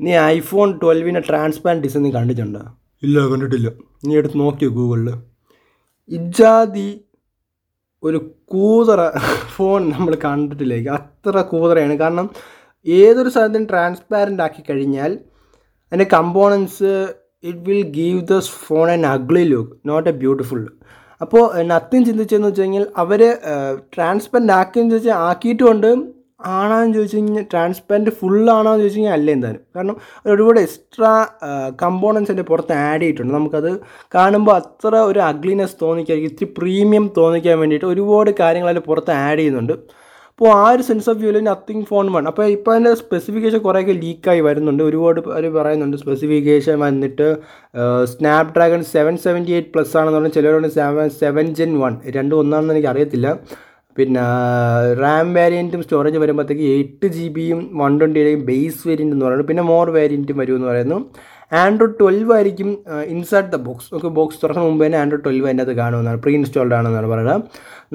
നീ 0.00 0.12
ഐഫോൺ 0.18 0.78
ട്വൽവിന്റെ 0.82 1.20
ട്രാൻസ്പാരന്റ് 1.20 1.84
ഡിസൈൻ 1.86 2.02
നീ 2.02 2.10
കണ്ടിട്ടുണ്ടോ? 2.10 2.60
ഇല്ല 3.02 3.26
കണ്ടിട്ടില്ല. 3.26 3.68
നീ 4.04 4.16
എടുത്ത് 4.16 4.40
നോക്കിയോ 4.40 4.70
ഗൂഗിളിൽ 4.70 5.08
ഇജാതി 6.08 7.00
ഒരു 8.02 8.18
കൂതറ 8.44 9.00
ഫോൺ 9.56 9.90
നമ്മൾ 9.90 10.14
കണ്ടിട്ടില്ലേ 10.24 10.84
അത്ര 10.86 11.40
കൂതറയാണ്. 11.40 11.94
കാരണം 11.94 12.30
ഏതൊരു 12.86 13.28
സാധനത്തിനും 13.28 13.66
ട്രാൻസ്പാരന്റ് 13.66 14.42
ആക്കി 14.42 14.62
കഴിഞ്ഞാൽ 14.70 15.12
അതിന്റെ 15.92 16.06
components 16.12 17.12
it 17.44 17.58
will 17.58 17.82
give 17.82 18.20
this 18.26 18.50
phone 18.50 18.90
an 18.90 19.06
ugly 19.06 19.44
look 19.44 19.72
not 19.86 20.08
a 20.08 20.12
beautiful 20.12 20.62
അപ്പോൾ 21.24 21.44
നത്തിങ് 21.72 22.06
ചിന്തിച്ചതെന്ന് 22.08 22.48
വെച്ച് 22.48 22.62
കഴിഞ്ഞാൽ 22.62 22.86
അവർ 23.02 23.20
ട്രാൻസ്പെറന്റ് 23.94 24.54
ആക്കിയെന്ന് 24.60 24.92
ചോദിച്ചാൽ 24.94 25.18
ആക്കിയിട്ടുമുണ്ട് 25.30 25.90
ആണോന്ന് 26.58 26.94
ചോദിച്ചു 26.96 27.16
കഴിഞ്ഞാൽ 27.16 27.44
ട്രാൻസ്പെറന്റ് 27.52 28.12
ഫുള്ളാണോ 28.18 28.70
എന്ന് 28.70 28.82
ചോദിച്ചു 28.82 28.98
കഴിഞ്ഞാൽ 28.98 29.14
അല്ല 29.18 29.28
എന്തായാലും. 29.36 29.62
കാരണം 29.76 29.96
ഒരുപാട് 30.32 30.58
എക്സ്ട്രാ 30.60 31.12
കമ്പോണൻസ് 31.82 32.32
എന്റെ 32.34 32.44
പുറത്ത് 32.50 32.74
ആഡ് 32.86 33.02
ചെയ്തിട്ടുണ്ട്. 33.02 33.32
നമുക്കത് 33.34 33.70
കാണുമ്പോൾ 34.14 34.54
അത്ര 34.60 34.94
ഒരു 35.10 35.20
അഗ്ലിനെസ് 35.30 35.76
തോന്നിക്കായിരിക്കും 35.82 36.32
ഇത്തിരി 36.32 36.48
പ്രീമിയം 36.58 37.06
തോന്നിക്കാൻ 37.18 37.58
വേണ്ടിയിട്ട് 37.62 37.88
ഒരുപാട് 37.94 38.30
കാര്യങ്ങൾ 38.40 38.70
അതിന്റെ 38.70 38.86
പുറത്ത് 38.88 39.12
ആഡ് 39.24 39.38
ചെയ്യുന്നുണ്ട്. 39.38 39.74
അപ്പോൾ 40.32 40.50
ആ 40.60 40.62
ഒരു 40.74 40.82
സെൻസ് 40.86 41.08
ഓഫ് 41.10 41.18
വ്യൂവിൽ 41.18 41.38
നത്തിങ് 41.48 41.84
ഫോൺ 41.88 42.06
വൺ 42.12 42.24
അപ്പോൾ 42.30 42.44
ഇപ്പോൾ 42.54 42.72
അതിന്റെ 42.74 42.92
സ്പെസിഫിക്കേഷൻ 43.00 43.60
കുറേയൊക്കെ 43.66 43.94
ലീക്കായി 44.04 44.40
വരുന്നുണ്ട്. 44.46 44.82
ഒരുപാട് 44.90 45.20
പേര് 45.26 45.48
പറയുന്നുണ്ട് 45.56 45.96
സ്പെസിഫിക്കേഷൻ 46.02 46.76
വന്നിട്ട് 46.84 47.26
Snapdragon 48.56 48.82
seven 48.94 49.16
seventy 49.26 49.52
eight 49.56 49.72
plus 49.74 49.94
ആണെന്ന് 49.98 50.18
പറഞ്ഞാൽ 50.18 50.34
ചിലവരോട് 50.38 50.68
സെവൻ 50.78 51.10
സെവൻ 51.20 51.48
ജെൻ 51.58 51.74
വൺ 51.82 51.94
രണ്ടും 52.16 52.38
ഒന്നാണെന്ന് 52.42 52.74
എനിക്ക് 52.76 52.90
അറിയത്തില്ല. 52.92 53.28
പിന്നെ 53.96 54.22
റാം 55.02 55.28
വേരിയന്റും 55.38 55.80
സ്റ്റോറേജ് 55.84 56.18
വരുമ്പോഴത്തേക്ക് 56.22 56.66
എയ്റ്റ് 56.76 57.08
ജി 57.16 57.26
ബിയും 57.36 57.60
വൺ 57.80 57.92
ട്വന്റി 58.00 58.20
എയ്റ്റും 58.20 58.44
ബേസ് 58.50 58.82
വേരിയന്റ് 58.88 59.14
എന്ന് 59.16 59.26
പറയുന്നത് 59.26 59.48
പിന്നെ 59.50 59.64
മോർ 59.72 59.86
വേരിയന്റും 59.98 60.38
വരുമെന്ന് 60.42 60.68
പറയുന്നു. 60.70 60.98
ആൻഡ്രോയിഡ് 61.60 61.96
ട്വൽവ് 62.00 62.32
ആയിരിക്കും 62.34 62.70
ഇൻസൈഡ് 63.14 63.50
ദ 63.54 63.58
ബോക്സ് 63.66 63.88
നമുക്ക് 63.92 64.10
ബോക്സ് 64.18 64.38
തുറക്കുന്ന 64.42 64.68
മുമ്പ് 64.68 64.84
തന്നെ 64.86 64.98
ആൻഡ്രോയിഡ് 64.98 65.24
ട്വൽവ് 65.24 65.46
അതിന്റെ 65.48 65.64
അത് 65.66 65.72
കാണുമെന്നാണ് 65.80 66.20
പ്രീ 66.24 66.32
ഇൻസ്റ്റാൾഡ് 66.38 66.74
ആണെന്നാണ് 66.78 67.08
പറയുന്നത്. 67.12 67.42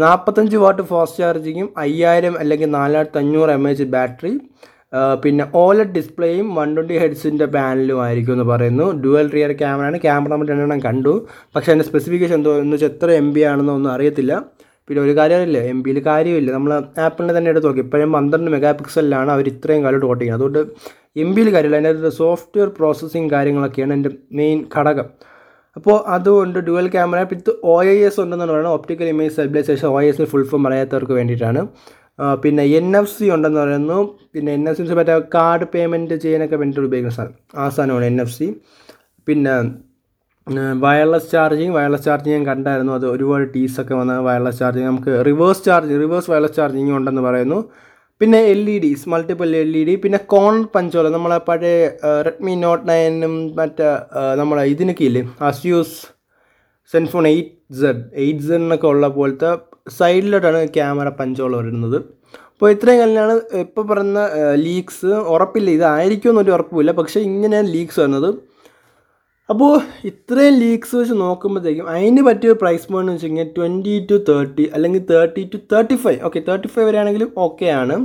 നാൽപ്പത്തഞ്ച് 0.04 0.58
വാട്ട് 0.64 0.86
ഫാസ്റ്റ് 0.92 1.22
ചാർജിങ്ങും 1.24 1.70
അയ്യായിരം 1.86 2.36
അല്ലെങ്കിൽ 2.40 2.70
നാലായിരത്തി 2.80 3.20
അഞ്ഞൂറ് 3.24 3.54
എം 3.60 3.66
എച്ച് 3.70 3.88
ബാറ്ററി 3.96 4.34
പിന്നെ 5.24 5.46
ഓലഡ് 5.62 5.94
ഡിസ്പ്ലേയും 5.96 6.48
വൺ 6.56 6.70
ട്വന്റി 6.76 6.98
ഹെഡ്സിന്റെ 6.98 7.46
പാനലും 7.56 7.98
ആയിരിക്കും 8.04 8.34
എന്ന് 8.36 8.46
പറയുന്നു. 8.52 8.86
ഡുവൽ 9.04 9.28
റിയർ 9.36 9.52
ക്യാമറ 9.62 9.86
ആണ്. 9.90 9.98
ക്യാമറ 10.06 10.30
നമ്മൾ 10.34 10.48
രണ്ടെണ്ണം 10.52 10.80
കണ്ടു. 10.86 11.14
പക്ഷേ 11.56 11.70
അതിന്റെ 11.72 11.88
സ്പെസിഫിക്കേഷൻ 11.90 12.36
എന്തോ 12.36 12.54
എന്ന് 12.62 12.76
വെച്ചാൽ 12.76 12.92
എത്ര 12.94 13.10
എം 13.22 13.28
ബി 13.34 13.42
ആണെന്നൊന്നും 13.52 13.92
അറിയത്തില്ല. 13.96 14.34
പിന്നെ 14.88 15.00
ഒരു 15.06 15.14
കാര്യമില്ല 15.20 15.58
എം 15.72 15.80
ബിയിൽ 15.86 15.98
കാര്യമില്ല. 16.10 16.50
നമ്മൾ 16.58 16.72
ആപ്പിളിനെ 17.06 17.34
തന്നെ 17.38 17.50
എടുത്ത് 17.54 17.68
നോക്കി. 17.68 17.82
ഇപ്പോഴും 17.88 18.12
പന്ത്രണ്ട് 18.18 18.50
മെഗാ 18.56 18.72
പിക്സലിലാണ് 18.80 19.32
അവർ 19.36 19.48
ഇത്രയും 19.54 19.82
കാലം 19.86 20.06
ഓട്ടിക്കുന്നത് 20.12 20.40
അതുകൊണ്ട് 20.40 20.60
എം 21.24 21.30
ബിയിൽ 21.36 21.50
കാര്യമില്ല. 21.56 21.90
അതിന്റെ 21.94 22.14
സോഫ്റ്റ്വെയർ 22.22 22.70
പ്രോസസ്സിങ് 22.78 23.30
കാര്യങ്ങളൊക്കെയാണ് 23.36 23.94
എന്റെ 23.98 24.12
മെയിൻ 24.40 24.60
ഘടകം. 24.76 25.10
അപ്പോൾ 25.78 25.98
അതുകൊണ്ട് 26.16 26.58
dual 26.68 26.88
camera 26.94 27.20
with 27.32 27.52
O 27.72 27.74
I 27.96 27.98
S 28.08 28.20
ഉണ്ടെന്നാണ് 28.24 28.52
പറയുന്നത്. 28.52 28.76
Optical 28.78 29.08
image 29.14 29.32
stabilisation 29.34 29.88
O 29.94 29.96
I 30.04 30.06
S 30.12 30.28
full 30.32 30.46
form 30.52 30.64
അറിയാത്തവർക്ക് 30.70 31.16
വേണ്ടിയിട്ടാണ്. 31.20 31.62
പിന്നെ 32.44 32.64
എൻ 32.78 32.88
എഫ് 33.00 33.12
സി 33.16 33.26
ഉണ്ടെന്ന് 33.36 33.60
പറയുന്നു. 33.64 33.98
പിന്നെ 34.34 34.52
എൻ 34.58 34.64
എഫ് 34.70 34.78
സി 34.78 34.96
മറ്റേ 35.00 35.18
കാർഡ് 35.36 35.66
പേയ്മെന്റ് 35.74 36.16
ചെയ്യാനൊക്കെ 36.24 36.58
വേണ്ടിയിട്ട് 36.62 36.90
ഉപയോഗിക്കുന്ന 36.90 37.18
സാധനം 37.18 37.36
ആ 37.64 37.66
സാധനമാണ് 37.76 38.08
എൻ 38.12 38.18
എഫ് 38.24 38.36
സി 38.38 38.48
പിന്നെ 39.28 39.54
വയർലെസ് 40.56 41.32
ചാർജിങ് 41.32 41.74
വയർലെസ് 41.78 42.06
ചാർജിങ് 42.06 42.36
ഞാൻ 42.36 42.46
കണ്ടായിരുന്നു. 42.46 42.94
അത് 42.94 43.06
ഒരുപാട് 43.06 43.54
ടീസൊക്കെ 43.54 43.94
വന്ന 43.94 44.20
വയർലെസ് 44.20 44.60
ചാർജിങ് 44.60 44.86
നമുക്ക് 44.86 45.14
reverse 45.28 45.64
charge 45.66 45.96
reverse 46.04 46.32
wireless 46.32 46.56
charging 46.56 46.94
ഉണ്ടെന്ന് 46.98 47.22
പറയുന്നു. 47.22 47.60
പിന്നെ 48.22 48.40
L 48.52 48.70
E 48.70 48.80
Ds 48.84 49.10
multiple 49.10 49.50
L 49.56 49.78
E 49.78 49.84
D 49.88 49.96
പിന്നെ 50.04 50.20
കോൺ 50.34 50.56
പഞ്ചോല. 50.76 51.10
നമ്മളെ 51.10 51.40
പഴയ 51.50 51.90
റെഡ്മി 52.28 52.54
നോട്ട് 52.56 52.90
നയനും 52.90 53.56
മറ്റേ 53.60 53.90
നമ്മളെ 54.42 54.64
ഇതിനൊക്കെ 54.64 55.04
ഇല്ലേ? 55.04 55.24
Asus 55.42 55.98
Zenfone 56.94 57.28
eight 57.28 57.82
Z 57.82 58.04
eight 58.14 58.48
സെഡിനൊക്കെ 58.50 58.88
ഉള്ള 58.88 59.08
പോലത്തെ 59.08 59.58
സൈഡിലോട്ടാണ് 60.00 60.68
ക്യാമറ 60.78 61.10
പഞ്ചോള 61.10 61.56
വരുന്നത്. 61.56 61.98
അപ്പോൾ 62.54 62.70
ഇത്രയും 62.72 63.00
കല്ലാണ് 63.00 63.34
ഇപ്പോൾ 63.66 63.84
പറയുന്ന 63.88 64.22
ലീക്സ് 64.56 65.12
ഉറപ്പില്ല. 65.34 65.70
ഇതായിരിക്കുമെന്നൊരു 65.70 66.52
ഉറപ്പില്ല 66.52 66.92
പക്ഷേ 66.92 67.20
ഇങ്ങനെയാണ് 67.20 67.68
ലീക്സ് 67.74 68.00
വരുന്നത്. 68.00 68.30
അപ്പോൾ 69.52 69.74
ഇത്രയും 70.10 70.56
ലീക്സ് 70.62 70.94
വെച്ച് 71.00 71.16
നോക്കുമ്പോഴത്തേക്കും 71.24 71.90
അതിന് 71.92 72.22
പറ്റിയ 72.28 72.54
പ്രൈസ് 72.62 72.88
പോയിന്റ് 72.92 73.04
എന്ന് 73.04 73.14
വെച്ച് 73.14 73.28
കഴിഞ്ഞാൽ 73.28 73.50
ട്വന്റി 73.58 73.94
ടു 74.10 74.16
തേർട്ടി 74.30 74.66
അല്ലെങ്കിൽ 74.76 75.04
thirty 75.12 75.44
two 75.54 75.58
thirty 75.74 75.96
five 76.04 76.20
okay 76.28 76.40
thirty 76.48 76.70
five 76.74 76.88
വരെയാണെങ്കിലും 76.90 77.30
okay 77.46 77.68
ആണ്. 77.82 77.96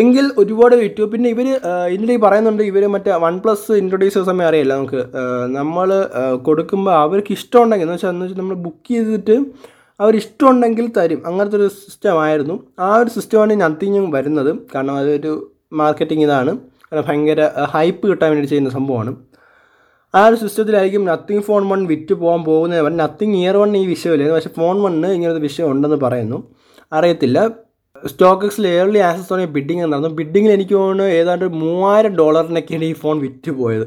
എങ്കിൽ 0.00 0.26
ഒരുപാട് 0.40 0.74
വിറ്റു 0.82 1.04
പിന്നെ 1.12 1.28
ഇവർ 1.34 1.46
ഇതിന്റെ 1.94 2.16
പറയുന്നുണ്ട് 2.24 2.62
ഇവർ 2.70 2.84
മറ്റേ 2.94 3.14
വൺ 3.24 3.36
പ്ലസ് 3.44 3.78
ഇൻട്രൊഡ്യൂസ് 3.82 4.14
ചെയ്ത 4.16 4.26
സമയം 4.30 4.48
അറിയില്ല 4.50 4.72
നമുക്ക്. 4.80 5.02
നമ്മൾ 5.58 5.88
കൊടുക്കുമ്പോൾ 6.48 6.94
അവർക്ക് 7.04 7.32
ഇഷ്ടമുണ്ടെങ്കിൽ 7.38 7.86
എന്ന് 7.86 7.96
വെച്ചാൽ 7.96 8.12
എന്ന് 8.14 8.26
വെച്ചാൽ 8.26 8.40
നമ്മൾ 8.42 8.58
ബുക്ക് 8.66 8.92
ചെയ്തിട്ട് 8.96 9.36
അവർ 10.00 10.14
ഇഷ്ടമുണ്ടെങ്കിൽ 10.22 10.86
തരും. 10.98 11.22
അങ്ങനത്തെ 11.28 11.58
ഒരു 11.60 11.68
സിസ്റ്റം 11.80 12.18
ആയിരുന്നു. 12.26 12.56
ആ 12.86 12.90
ഒരു 13.00 13.10
സിസ്റ്റമാണ് 13.16 13.56
നത്തിങ്ങും 13.64 14.06
വരുന്നത്. 14.18 14.52
കാരണം 14.74 14.94
അതൊരു 15.00 15.32
മാർക്കറ്റിംഗ് 15.80 16.24
ഇതാണ്. 16.28 16.54
കാരണം 16.86 17.04
ഭയങ്കര 17.08 17.40
ഹൈപ്പ് 17.74 18.04
കിട്ടാൻ 18.12 18.30
വേണ്ടി 18.34 18.48
ചെയ്യുന്ന 18.52 18.70
സംഭവമാണ്. 18.78 19.12
ആ 20.14 20.20
ഒരു 20.26 20.36
സിസ്റ്റത്തിലായിരിക്കും 20.36 21.02
നത്തിങ് 21.04 21.42
ഫോൺ 21.48 21.62
വൺ 21.68 21.80
വിറ്റ് 21.86 22.14
പോകാൻ 22.14 22.40
പോകുന്നത് 22.44 22.82
പറഞ്ഞാൽ 22.82 23.02
നത്തിങ് 23.04 23.36
ഇയർ 23.36 23.56
വൺ 23.56 23.76
ഈ 23.76 23.86
വിഷയമില്ലായിരുന്നു 23.86 24.38
പക്ഷേ 24.38 24.52
ഫോൺ 24.56 24.76
വണ്ണ് 24.82 25.08
ഇങ്ങനത്തെ 25.16 25.40
വിഷയം 25.40 25.70
ഉണ്ടെന്ന് 25.70 25.96
പറയുന്നു. 25.96 26.38
അറിയത്തില്ല. 26.92 27.40
സ്റ്റോക്ക് 28.06 28.44
എക്സിൽ 28.44 28.66
ഏർലി 28.68 28.98
തുടങ്ങിയ 28.98 29.48
ബിഡിങ് 29.56 29.82
നടന്നു. 29.82 30.08
ബിഡിങ്ങിൽ 30.08 30.52
എനിക്ക് 30.52 30.74
തോന്നുന്നു 30.74 31.04
ഏതാണ്ട് 31.04 31.44
മൂവായിരം 31.44 32.12
ഡോളറിനൊക്കെയാണ് 32.16 32.84
ഈ 32.84 32.92
ഫോൺ 32.92 33.16
വിറ്റ് 33.20 33.50
പോയത്. 33.50 33.86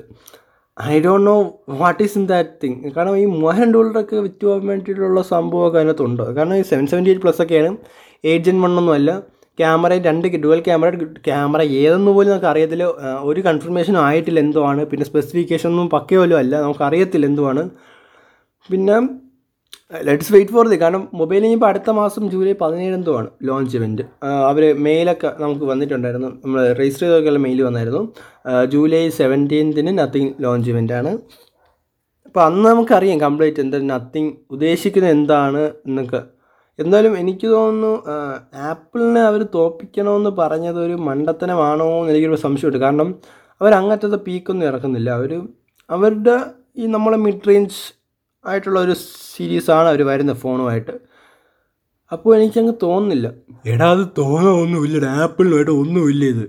I 0.83 0.99
don't 0.99 1.27
know 1.27 1.35
what 1.81 2.03
is 2.03 2.17
in 2.17 2.25
that 2.27 2.49
thing 2.63 2.91
കാരണം 2.91 3.17
ഈ 3.17 3.25
മൂവായിരം 3.25 3.73
ഡോളറൊക്കെ 3.73 4.15
വിറ്റ് 4.15 4.45
പോകാൻ 4.45 4.67
വേണ്ടിയിട്ടുള്ള 4.67 5.21
സംഭവമൊക്കെ 5.21 5.79
അതിനകത്തുണ്ട്. 5.79 6.23
കാരണം 6.23 6.55
ഈ 6.55 6.61
സെവൻ 6.61 6.87
സെവന്റി 6.87 7.09
എയ്റ്റ് 7.09 7.25
പ്ലസ് 7.25 7.41
ഒക്കെയാണ് 7.41 7.77
എയ്റ്റ് 8.23 8.49
വണ്ണൊന്നും 8.49 8.93
അല്ല. 8.93 9.11
ക്യാമറ 9.59 9.93
രണ്ട് 10.07 10.27
ഡുവൽ 10.43 10.59
ക്യാമറ 10.67 10.89
ക്യാമറ 11.27 11.61
ഏതെന്ന് 11.81 12.11
പോലും 12.15 12.31
നമുക്ക് 12.33 12.49
അറിയത്തില്ല. 12.51 12.85
ഒരു 13.29 13.41
കൺഫർമേഷൻ 13.47 13.97
ആയിട്ടില്ല 14.05 14.39
എന്തോ 14.45 14.61
ആണ് 14.69 14.83
പിന്നെ 14.91 15.05
സ്പെസിഫിക്കേഷൻ 15.09 15.69
ഒന്നും 15.73 15.89
പക്കയോലും 15.97 16.37
അല്ല. 16.43 16.53
നമുക്ക് 16.65 16.83
അറിയത്തില്ല 16.87 17.27
എന്തുവാണ്. 17.31 17.63
പിന്നെ 18.71 18.95
ലെറ്റ്സ് 20.07 20.31
വെയിറ്റ് 20.33 20.53
ഫോർ 20.55 20.65
ദി 20.71 20.77
കാരണം 20.81 21.01
മൊബൈൽ 21.19 21.43
ഇപ്പോൾ 21.55 21.69
അടുത്ത 21.69 21.89
മാസം 21.99 22.23
ജൂലൈ 22.33 22.53
പതിനേഴ് 22.61 22.93
എന്തോ 22.97 23.13
ആണ് 23.19 23.29
ലോഞ്ച് 23.47 23.75
ഇവന്റ് 23.77 24.03
അവർ 24.49 24.63
മെയിലൊക്കെ 24.85 25.29
നമുക്ക് 25.43 25.65
വന്നിട്ടുണ്ടായിരുന്നു. 25.71 26.29
നമ്മൾ 26.43 26.59
രജിസ്റ്റർ 26.79 27.05
ചെയ്തൊക്കെയുള്ള 27.05 27.41
മെയിൽ 27.45 27.59
വന്നായിരുന്നു. 27.67 28.03
ജൂലൈ 28.73 29.03
സെവന്റീൻത്തിന് 29.19 29.93
നത്തിങ് 29.99 30.31
ലോഞ്ച് 30.45 30.69
ഇവന്റ് 30.73 30.95
ആണ്. 30.99 31.11
അപ്പോൾ 32.27 32.43
അന്ന് 32.49 32.65
നമുക്കറിയാം 32.69 33.17
കംപ്ലീറ്റ് 33.25 33.61
എന്താ 33.65 33.79
നത്തിങ് 33.93 34.31
ഉദ്ദേശിക്കുന്നത് 34.55 35.13
എന്താണ് 35.17 35.63
എന്നൊക്കെ. 35.87 36.21
എന്നാലും 36.79 37.17
എനിക്ക് 37.17 37.47
തോന്നുന്നു 37.47 38.11
ആപ്പിളിനെ 38.55 39.21
അവർ 39.21 39.47
തോപ്പിക്കണമെന്ന് 39.55 40.29
പറഞ്ഞത് 40.29 40.79
ഒരു 40.79 40.93
മണ്ടത്തനമാണോ 40.93 41.99
എന്ന് 41.99 42.11
എനിക്കൊരു 42.11 42.35
സംശയമുണ്ട്. 42.35 42.77
കാരണം 42.77 43.15
അവർ 43.61 43.73
അങ്ങനത്തെ 43.73 44.15
പീക്കൊന്നും 44.15 44.67
ഇറക്കുന്നില്ല. 44.67 45.09
അവർ 45.09 45.41
അവരുടെ 45.89 46.45
ഈ 46.77 46.85
നമ്മളെ 46.85 47.17
മിഡ് 47.17 47.47
റേഞ്ച് 47.47 47.75
ആയിട്ടുള്ള 48.47 48.79
ഒരു 48.79 48.93
സീരീസാണ് 49.35 49.87
അവർ 49.87 50.01
വരുന്നത് 50.01 50.37
ഫോണുമായിട്ട്. 50.37 50.91
അപ്പോൾ 52.11 52.35
എനിക്കങ്ങ് 52.35 52.73
തോന്നുന്നില്ല. 52.83 53.31
എടാ 53.65 53.91
അത് 53.91 54.07
തോന്നാ 54.17 54.51
ആപ്പിളിനുമായിട്ട് 55.21 55.71
ഒന്നുമില്ല 55.71 56.25
ഇത്. 56.25 56.45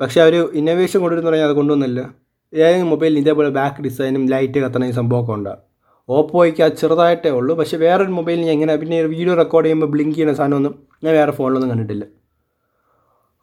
പക്ഷേ 0.00 0.20
അവർ 0.20 0.34
ഇന്നോവേഷൻ 0.36 1.00
കൊണ്ടുവരുന്ന 1.00 1.30
പറഞ്ഞാൽ 1.30 1.46
അത് 1.46 1.56
കൊണ്ടുവന്നില്ല. 1.56 2.14
ഏതെങ്കിലും 2.54 2.90
മൊബൈലിന് 2.90 3.20
ഇതേപോലെ 3.20 3.48
ബാക്ക് 3.48 3.82
ഡിസൈനും 3.82 4.26
ലൈറ്റ് 4.26 4.58
കത്തണ 4.58 4.84
ഈ 4.84 4.90
സംഭവമൊക്കെ 4.90 5.32
ഉണ്ടാകും 5.32 5.73
ഓപ്പോയ്ക്ക് 6.08 6.62
അത് 6.62 6.72
ചെറുതായിട്ടേ 6.72 7.30
ഉള്ളൂ. 7.30 7.54
പക്ഷേ 7.54 7.76
വേറൊരു 7.76 8.10
മൊബൈലിൽ 8.10 8.44
ഞാൻ 8.44 8.52
ഇങ്ങനെ 8.52 8.76
പിന്നെ 8.76 9.02
വീഡിയോ 9.02 9.34
റെക്കോർഡ് 9.34 9.64
ചെയ്യുമ്പോൾ 9.66 9.86
ബ്ലിങ്ക് 9.86 10.14
ചെയ്യുന്ന 10.14 10.34
സാധനമൊന്നും 10.34 10.74
ഞാൻ 11.04 11.14
വേറെ 11.14 11.32
ഫോണിലൊന്നും 11.32 11.70
കണ്ടിട്ടില്ല. 11.70 12.04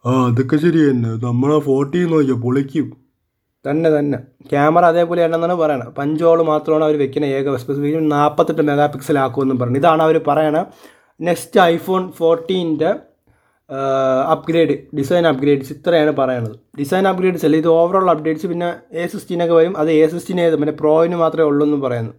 ആ 0.04 0.12
അതൊക്കെ 0.28 0.56
ശരി 0.56 0.90
തന്നെ. 0.90 1.10
നമ്മളെ 1.24 1.58
ഫോർട്ടി 1.60 1.98
നോക്കിയാൽ 2.12 2.38
പൊളിക്കും. 2.44 2.86
തന്നെ 3.64 3.90
തന്നെ. 3.90 4.18
ക്യാമറ 4.50 4.84
അതേപോലെ 4.84 5.24
ആണെന്നാണ് 5.24 5.54
പറയണത്. 5.54 5.90
പഞ്ചോൾ 5.98 6.42
മാത്രമാണ് 6.42 6.84
അവർ 6.84 6.96
വെക്കുന്ന 7.02 7.26
ഏക 7.26 7.56
സ്പെസിഫിക്കേഷൻ 7.56 8.08
നാൽപ്പത്തെട്ട് 8.08 8.62
മെഗാ 8.62 8.86
പിക്സൽ 8.86 9.18
ആക്കുമെന്നും 9.18 9.58
പറഞ്ഞു. 9.58 9.78
ഇതാണ് 9.82 10.02
അവർ 10.02 10.16
പറയണത് 10.28 10.66
നെക്സ്റ്റ് 11.20 11.60
ഐഫോൺ 11.60 12.12
ഫോർട്ടീന്റെ 12.12 12.90
അപ്ഗ്രേഡ് 14.34 14.74
ഡിസൈൻ 14.98 15.26
അപ്ഗ്രേഡ്സ് 15.28 15.72
ഇത്രയാണ് 15.72 16.10
പറയണത്. 16.10 16.56
ഡിസൈൻ 16.78 17.08
അപ്ഗ്രേഡ്സ് 17.08 17.44
അല്ല 17.46 17.56
ഇത് 17.56 17.68
ഓവറോൾ 17.68 18.10
അപ്ഡേറ്റ്സ് 18.10 18.46
പിന്നെ 18.46 18.68
എ 18.92 19.06
സിക്സ്റ്റീനൊക്കെ 19.06 19.54
വരും. 19.54 19.74
അത് 19.78 19.90
എ 19.90 20.06
സിക്സ്റ്റീൻ 20.06 20.40
ഏത്? 20.40 20.56
പിന്നെ 20.56 20.72
പ്രോയിന് 20.72 21.16
മാത്രമേ 21.16 21.46
ഉള്ളൂ 21.50 21.66
എന്ന് 21.66 21.78
പറയുന്നു. 21.86 22.12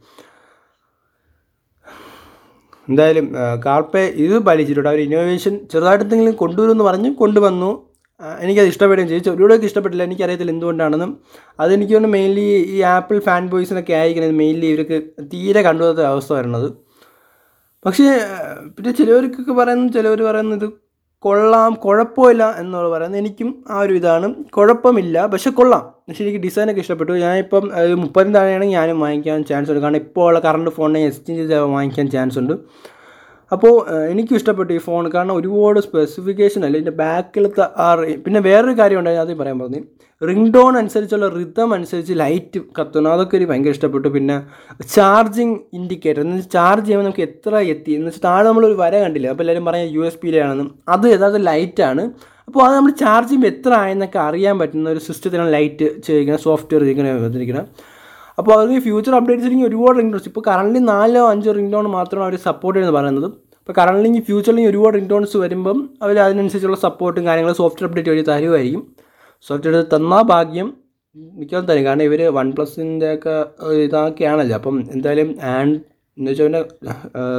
എന്തായാലും 2.90 3.34
കാർപ്പെ 3.66 4.04
ഇത് 4.25 4.40
പാലിച്ചിട്ടുണ്ട്. 4.40 4.90
അവർ 4.90 5.00
ഇന്നോവേഷൻ 5.00 5.60
ചെറുതായിട്ടെന്തെങ്കിലും 5.72 6.36
കൊണ്ടുവരുമെന്ന് 6.36 6.84
പറഞ്ഞ് 6.84 7.10
കൊണ്ടുവന്നു. 7.10 7.90
എനിക്കത് 8.40 8.66
ഇഷ്ടപ്പെടുകയും 8.66 9.10
ചെയ്തു. 9.10 9.30
ഒരുപാടൊക്കെ 9.30 9.66
ഇഷ്ടപ്പെട്ടില്ല. 9.66 10.04
എനിക്കറിയത്തില്ല 10.04 10.52
എന്തുകൊണ്ടാണെന്നും. 10.52 11.20
അതെനിക്ക് 11.60 11.94
തോന്നുന്നു 11.94 12.18
മെയിൻലി 12.18 12.46
ഈ 12.75 12.82
ആപ്പിൾ 12.82 13.20
ഫാൻ 13.20 13.50
ബോയ്സിനൊക്കെ 13.50 13.94
ആയിരിക്കണം 13.94 14.38
മെയിൻലി 14.38 14.66
ഇവർക്ക് 14.66 15.04
തീരെ 15.34 15.62
കണ്ടുപോകാത്ത 15.62 16.00
അവസ്ഥ 16.00 16.34
വരണത്. 16.34 16.70
പക്ഷേ 17.86 18.04
പിന്നെ 18.78 18.92
ചിലവർക്കൊക്കെ 18.92 19.52
പറയുന്നു 19.52 19.94
ചിലവർ 19.94 20.22
പറയുന്നു 20.22 20.56
ഇത് 20.56 20.68
കൊള്ളാം 21.20 21.74
കുഴപ്പമില്ല 21.74 22.56
എന്നുള്ള 22.60 22.90
പറയുന്നത് 22.90 23.20
എനിക്കും 23.20 23.63
ആ 23.70 23.80
ഒരു 23.80 23.94
ഇതാണ്. 23.94 24.44
കുഴപ്പമില്ല 24.44 25.25
പക്ഷെ 25.25 25.50
കൊള്ളാം. 25.50 25.93
പക്ഷേ 26.08 26.22
എനിക്ക് 26.24 26.40
ഡിസൈനൊക്കെ 26.46 26.82
ഇഷ്ടപ്പെട്ടു. 26.84 27.14
ഞാനിപ്പം 27.26 27.66
മുപ്പതിന് 28.04 28.34
താഴെയാണെങ്കിൽ 28.36 28.78
ഞാനും 28.80 28.98
വാങ്ങിക്കാൻ 29.04 29.44
ചാൻസ് 29.50 29.70
ഉണ്ട് 29.72 29.82
കാരണം 29.84 30.02
ഇപ്പോൾ 30.06 30.26
ഉള്ള 30.30 30.40
കറണ്ട് 30.48 30.70
ഫോണിനെ 30.78 31.02
എക്സ്ചേഞ്ച് 31.10 31.42
ചെയ്ത് 31.42 31.56
വാങ്ങിക്കാൻ 31.76 32.08
ചാൻസ് 32.16 32.38
ഉണ്ട്. 32.42 32.54
അപ്പോൾ 33.52 33.74
എനിക്ക് 34.12 34.34
ഇഷ്ടപ്പെട്ടു 34.40 34.72
ഈ 34.76 34.80
ഫോൺ 34.86 35.04
കാരണം 35.16 35.36
ഒരുപാട് 35.40 35.80
സ്പെസിഫിക്കേഷൻ 35.88 36.62
അല്ല? 36.66 36.76
ഇതിന്റെ 36.82 36.96
ബാക്കിലത്തെ 37.04 37.66
ആ 37.84 37.88
പിന്നെ 38.26 38.40
വേറൊരു 38.48 38.76
കാര്യം 38.80 39.00
ഉണ്ടായിരുന്നു 39.02 39.28
അത് 39.28 39.40
പറയാൻ 39.42 39.58
പറഞ്ഞു 39.60 39.82
റിംഗ് 40.22 40.52
ടോൺ 40.56 40.74
അനുസരിച്ചുള്ള 40.82 41.28
റിതം 41.38 41.70
അനുസരിച്ച് 41.78 42.14
ലൈറ്റ് 42.22 42.60
കത്തുന്നു. 42.78 43.10
അതൊക്കെ 43.16 43.36
ഒരു 43.40 43.46
ഭയങ്കര 43.50 43.74
ഇഷ്ടപ്പെട്ടു. 43.78 44.10
പിന്നെ 44.18 44.36
ചാർജിങ് 44.96 45.58
ഇൻഡിക്കേറ്റർ 45.78 46.22
എന്ന് 46.26 46.38
വെച്ചാൽ 46.38 46.54
ചാർജ് 46.58 46.86
ചെയ്യുമ്പോൾ 46.86 47.08
നമുക്ക് 47.08 47.26
എത്ര 47.30 47.54
എത്തി? 47.74 47.92
എന്ന് 47.98 48.08
വെച്ചാൽ 48.10 48.26
താഴെ 48.28 48.46
നമ്മളൊരു 48.50 48.78
വര 48.84 48.94
കണ്ടില്ല? 49.06 49.28
അപ്പോൾ 49.34 49.44
എല്ലാവരും 49.46 49.66
പറയാം 49.70 49.90
യു 49.96 50.04
എസ് 50.10 50.20
പിയിലാണെന്നും 50.24 50.70
അത് 50.96 51.08
യഥാർത്ഥ 51.14 51.42
ലൈറ്റാണ് 51.50 52.06
അപ്പോൾ 52.48 52.62
അത് 52.66 52.74
നമ്മൾ 52.76 52.92
ചാർജ് 52.92 53.28
ചെയ്യുമ്പോൾ 53.30 53.48
എത്ര 53.48 53.74
ആയെന്നൊക്കെ 53.74 54.20
അറിയാൻ 54.20 54.56
പറ്റുന്ന 54.60 54.90
ഒരു 54.90 55.02
സിസ്റ്റത്തിലാണ് 55.08 55.52
ലൈറ്റ് 55.54 55.88
ചെയ്യുന്നത് 56.08 56.42
സോഫ്റ്റ്വെയർ 56.48 56.84
ചെയ്യുന്നത് 56.90 57.24
വന്നിരിക്കുന്നത് 57.26 57.68
അപ്പോൾ 58.40 58.52
അവർക്ക് 58.56 58.80
ഫ്യൂച്ചർ 58.88 59.14
അപ്ഡേറ്റ്സ് 59.16 59.48
ഇല്ലെങ്കിൽ 59.48 59.68
ഒരുപാട് 59.68 59.96
റിംഗ് 60.00 60.14
ടോൺസ് 60.14 60.30
ഇപ്പോൾ 60.32 60.44
കറണ്ട്ലി 60.48 60.80
നാലോ 60.94 61.24
അഞ്ചോ 61.32 61.52
റിംഗ് 61.58 61.74
ടോൺ 61.74 61.88
മാത്രമാണ് 61.98 62.28
അവർ 62.28 62.36
സപ്പോർട്ട് 62.50 62.76
ചെയ്യുന്നത് 62.78 63.00
പറയുന്നത്. 63.00 63.28
ഇപ്പോൾ 63.62 63.76
കറണ്ട്ലി 63.80 64.20
ഫ്യൂച്ചറിൽ 64.28 64.62
ഒരുപാട് 64.70 64.96
റിംഗ് 64.98 65.10
ടോൺസ് 65.10 65.38
വരുമ്പം 65.38 65.78
അവർ 66.04 66.16
അതിനനുസരിച്ചുള്ള 66.26 66.78
സപ്പോർട്ടും 66.86 67.26
കാര്യങ്ങളും 67.28 67.58
സോഫ്റ്റ്വെയർ 67.62 67.90
അപ്ഡേറ്റ് 67.90 68.12
വഴി 68.14 68.24
തരുമായിരിക്കും 68.30 68.82
സോഫ്റ്റ്വെയർ 69.48 69.86
തന്നാൽ 69.94 70.24
ഭാഗ്യം 70.34 70.68
മിക്കവാറും 71.40 71.68
തരും. 71.70 71.84
കാരണം 71.86 72.04
ഇവർ 72.10 72.22
വൺ 72.38 72.48
പ്ലസിന്റെ 72.56 73.10
ഒക്കെ 73.14 73.36
ഇതൊക്കെയാണല്ലോ. 73.86 74.56
അപ്പം 74.60 74.78
എന്തായാലും 74.96 75.30
ആൻഡ് 75.56 75.76
എന്ന് 76.18 76.32
വെച്ചാൽ 76.32 76.56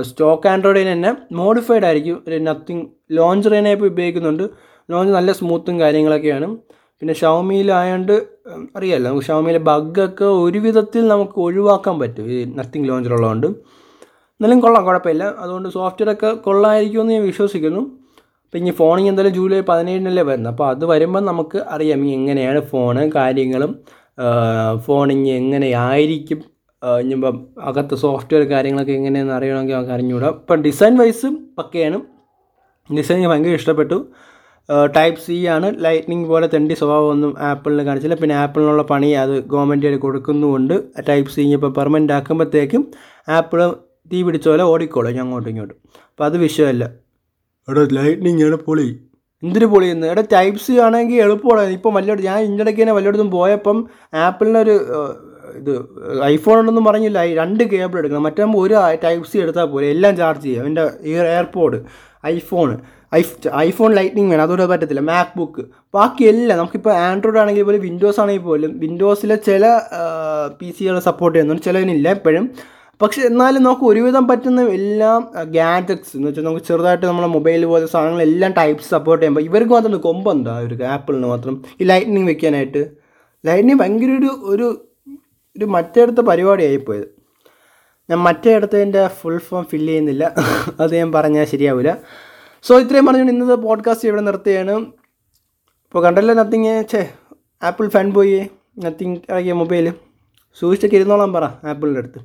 സ്റ്റോക്ക് 0.08 0.49
ആൻഡ്രോയിഡിന് 0.52 0.92
തന്നെ 0.92 1.11
മോഡിഫൈഡ് 1.32 1.84
ആയിരിക്കും. 1.88 2.16
ഒരു 2.28 2.38
നത്തിങ് 2.49 2.84
ലോഞ്ച് 3.18 3.50
റേനെ 3.52 3.73
ഇപ്പോൾ 3.76 3.90
ഉപയോഗിക്കുന്നുണ്ട്. 3.92 4.44
ലോഞ്ച് 4.90 5.12
നല്ല 5.18 5.32
സ്മൂത്തും 5.32 5.74
കാര്യങ്ങളൊക്കെയാണ്. 5.80 6.48
പിന്നെ 7.00 7.14
ഷവമിയിലായതുകൊണ്ട് 7.20 8.12
അറിയാമല്ലോ 8.76 9.08
നമുക്ക് 9.10 9.26
ഷവമിയിലെ 9.26 9.60
ബഗ്ഗൊക്കെ 9.68 10.26
ഒരു 10.44 10.58
വിധത്തിൽ 10.66 11.02
നമുക്ക് 11.12 11.36
ഒഴിവാക്കാൻ 11.46 11.96
പറ്റും 12.02 12.26
ഈ 12.34 12.38
നത്തിങ് 12.58 12.88
ലോഞ്ചിലുള്ളതുകൊണ്ട് 12.88 13.48
എന്നാലും 14.36 14.60
കൊള്ളാം 14.60 14.84
കുഴപ്പമില്ല. 14.86 15.24
അതുകൊണ്ട് 15.42 15.68
സോഫ്റ്റ്വെയർ 15.76 16.10
ഒക്കെ 16.14 16.30
കൊള്ളായിരിക്കുമെന്ന് 16.46 17.12
ഞാൻ 17.16 17.22
വിശ്വസിക്കുന്നു. 17.30 17.82
അപ്പോൾ 18.46 18.58
ഇനി 18.58 18.72
ഫോണിങ് 18.80 19.08
എന്തായാലും 19.08 19.34
ജൂലൈ 19.36 19.60
പതിനേഴിനല്ലേ 19.68 20.24
വരുന്നത്. 20.30 20.50
അപ്പോൾ 20.52 20.66
അത് 20.72 20.84
വരുമ്പോൾ 20.92 21.22
നമുക്ക് 21.30 21.58
അറിയാം 21.74 22.00
എങ്ങനെയാണ് 22.16 22.60
ഫോണ് 22.72 23.04
കാര്യങ്ങളും 23.18 23.72
ഫോണിങ് 24.86 25.30
എങ്ങനെയായിരിക്കും 25.40 26.40
ഇനിയിപ്പം 26.82 27.36
അകത്ത് 27.68 27.94
സോഫ്റ്റ്വെയർ 28.04 28.42
കാര്യങ്ങളൊക്കെ 28.50 28.94
എങ്ങനെയാണെന്ന് 28.98 29.34
അറിയണമെങ്കിൽ 29.38 29.74
നമുക്ക് 29.76 29.92
അറിഞ്ഞുകൂടാം. 29.96 30.32
ഇപ്പം 30.40 30.62
ഡിസൈൻ 30.66 30.94
വൈസ് 31.00 31.28
പക്കയാണ്. 31.58 31.98
ഡിസൈൻ 32.90 33.20
ഭയങ്കര 33.30 33.54
ഇഷ്ടപ്പെട്ടു. 33.60 33.98
ടൈപ്പ് 34.97 35.21
സി 35.21 35.47
ആണ്. 35.47 35.75
ലൈറ്റ്നിങ് 35.85 36.25
പോലെ 36.25 36.47
തെണ്ടി 36.54 36.75
സ്വഭാവമൊന്നും 36.75 37.37
ആപ്പിളിന് 37.40 37.83
കാണിച്ചില്ല. 37.83 38.14
പിന്നെ 38.14 38.35
ആപ്പിളിനുള്ള 38.35 38.83
പണി 38.83 39.11
അത് 39.12 39.35
ഗവൺമെന്റ് 39.52 39.97
കൊടുക്കുന്നുമുണ്ട്. 39.97 40.75
ടൈപ്പ് 41.09 41.30
സി 41.30 41.40
ഇപ്പോൾ 41.40 41.73
പെർമനന്റ് 41.73 42.12
ആക്കുമ്പോഴത്തേക്കും 42.12 42.85
ആപ്പിൾ 43.28 43.73
തീ 44.12 44.23
പിടിച്ച 44.23 44.49
പോലെ 44.49 44.62
ഓടിക്കോളും 44.62 45.21
അങ്ങോട്ടും 45.21 45.50
ഇങ്ങോട്ടും. 45.50 45.76
അപ്പോൾ 46.11 46.25
അത് 46.25 46.37
വിഷയമല്ല. 46.37 46.85
എടാ 47.68 47.83
ലൈറ്റ്നിങ് 47.92 48.42
ആണ് 48.44 48.56
പൊളി. 48.56 49.00
എന്തിനു 49.42 49.66
പൊളിയെന്ന് 49.66 50.06
എടാ 50.06 50.23
ടൈപ്പ് 50.33 50.61
സി 50.61 50.73
ആണെങ്കിൽ 50.87 51.21
എളുപ്പമാണ്. 51.23 51.62
ഇപ്പം 51.62 51.94
വല്ലയിടത്തും 51.94 52.28
ഞാൻ 52.30 52.40
ഇന്നിടയ്ക്ക് 52.40 52.83
തന്നെ 52.83 52.92
വല്ലയിടത്തും 52.92 53.30
പോയപ്പം 53.30 53.88
ആപ്പിളിനൊരു 54.14 54.75
ഇത് 55.61 55.73
ഐഫോൺ 56.25 56.59
ഉണ്ടെന്നും 56.61 56.85
പറഞ്ഞില്ല. 56.85 57.23
രണ്ട് 57.23 57.64
കേബിൾ 57.64 57.99
എടുക്കണം. 57.99 58.23
മറ്റാകുമ്പോൾ 58.23 58.66
ഒരു 58.66 58.75
ടൈപ്പ് 59.04 59.28
സി 59.28 59.38
എടുത്താൽ 59.38 59.64
പോലെ 59.64 59.87
എല്ലാം 59.87 60.16
ചാർജ് 60.16 60.44
ചെയ്യാം. 60.44 60.66
എന്റെ 60.66 60.90
ഇയർ 61.04 61.26
എയർപോഡ് 61.26 61.80
ഐഫോൺ 62.26 62.78
ഐഫ് 63.14 63.49
ഐഫോൺ 63.56 63.94
ലൈറ്റിംഗ് 63.94 64.30
വേണം. 64.30 64.42
അതുകൊണ്ട് 64.42 64.64
പറ്റത്തില്ല. 64.64 65.00
മാക് 65.00 65.38
ബുക്ക് 65.38 65.62
ബാക്കിയെല്ലാം 65.94 66.59
നമുക്കിപ്പോൾ 66.59 66.94
ആൻഡ്രോയിഡ് 66.94 67.38
ആണെങ്കിൽ 67.38 67.62
പോലും 67.62 67.80
വിൻഡോസ് 67.80 68.21
ആണെങ്കിൽ 68.21 68.42
പോലും 68.42 68.78
വിൻഡോസിലെ 68.78 69.37
ചില 69.37 69.80
പി 70.61 70.75
സികൾ 70.78 70.99
സപ്പോർട്ട് 70.99 71.38
ചെയ്യുന്നുണ്ട്. 71.38 71.62
ചിലതിനില്ല 71.62 72.09
എപ്പോഴും. 72.09 72.50
പക്ഷെ 73.02 73.23
എന്നാലും 73.23 73.62
നമുക്ക് 73.62 73.83
ഒരുവിധം 73.83 74.28
പറ്റുന്ന 74.28 74.61
എല്ലാം 74.68 75.33
ഗാഡ്ജറ്റ്സ് 75.44 76.16
എന്ന് 76.16 76.28
വെച്ചാൽ 76.28 76.42
നമുക്ക് 76.42 76.66
ചെറുതായിട്ട് 76.66 77.06
നമ്മുടെ 77.06 77.28
മൊബൈൽ 77.28 77.64
പോലത്തെ 77.64 77.92
സാധനങ്ങളെല്ലാം 77.92 78.52
ടൈപ്സ് 78.52 78.90
സപ്പോർട്ട് 78.90 79.23
ചെയ്യുമ്പോൾ 79.23 79.40
ഇവർക്ക് 79.40 79.73
മാത്രം 79.73 79.99
കൊമ്പെന്താ 79.99 80.61
ഒരു 80.61 80.85
ആപ്പിളിന് 80.85 81.26
മാത്രം. 81.26 81.64
ഈ 81.80 81.85
ലൈറ്റ്നിങ് 81.85 82.28
വെക്കാനായിട്ട്. 82.28 82.90
ലൈറ്റ്നിങ് 83.47 83.78
ഭയങ്കര 83.78 84.18
ഒരു 84.18 84.30
ഒരു 84.42 84.87
ഒരു 85.59 85.64
മറ്റേടത്ത 85.64 86.21
പരിപാടിയായിപ്പോയത് 86.21 87.04
ഞാൻ 88.11 88.18
മറ്റേ 88.18 88.54
ഇടത്തതിന്റെ 88.54 89.09
ഫുൾ 89.09 89.38
ഫോം 89.38 89.64
ഫില്ല് 89.64 89.88
ചെയ്യുന്നില്ല. 89.88 90.35
അത് 90.80 90.97
ഞാൻ 90.97 91.12
പറഞ്ഞാൽ 91.12 91.44
ശരിയാവില്ല 91.44 91.99
സോ 92.66 92.78
ഇത്രയും 92.80 93.06
പറഞ്ഞുകൊണ്ട് 93.06 93.33
ഇന്നത്തെ 93.33 93.54
പോഡ്കാസ്റ്റ് 93.62 94.09
ഇവിടെ 94.09 94.21
നിർത്തുകയാണ്. 94.21 94.71
ഇപ്പോൾ 95.87 96.04
കണ്ടല്ലോ 96.04 96.35
നത്തിങ് 96.35 96.85
ഛേ 96.92 97.11
ആപ്പിൾ 97.62 97.88
ഫാൻ 97.88 98.11
പോയി. 98.11 98.47
നത്തിങ് 98.78 99.16
ഇറങ്ങിയ 99.30 99.52
മൊബൈൽ 99.52 99.92
സൂക്ഷിച്ചൊക്കെ 100.59 100.97
ഇരുന്നോളാൻ 100.97 101.33
പറ 101.33 101.44
ആപ്പിളിന്റെ 101.44 102.00
അടുത്ത്. 102.00 102.21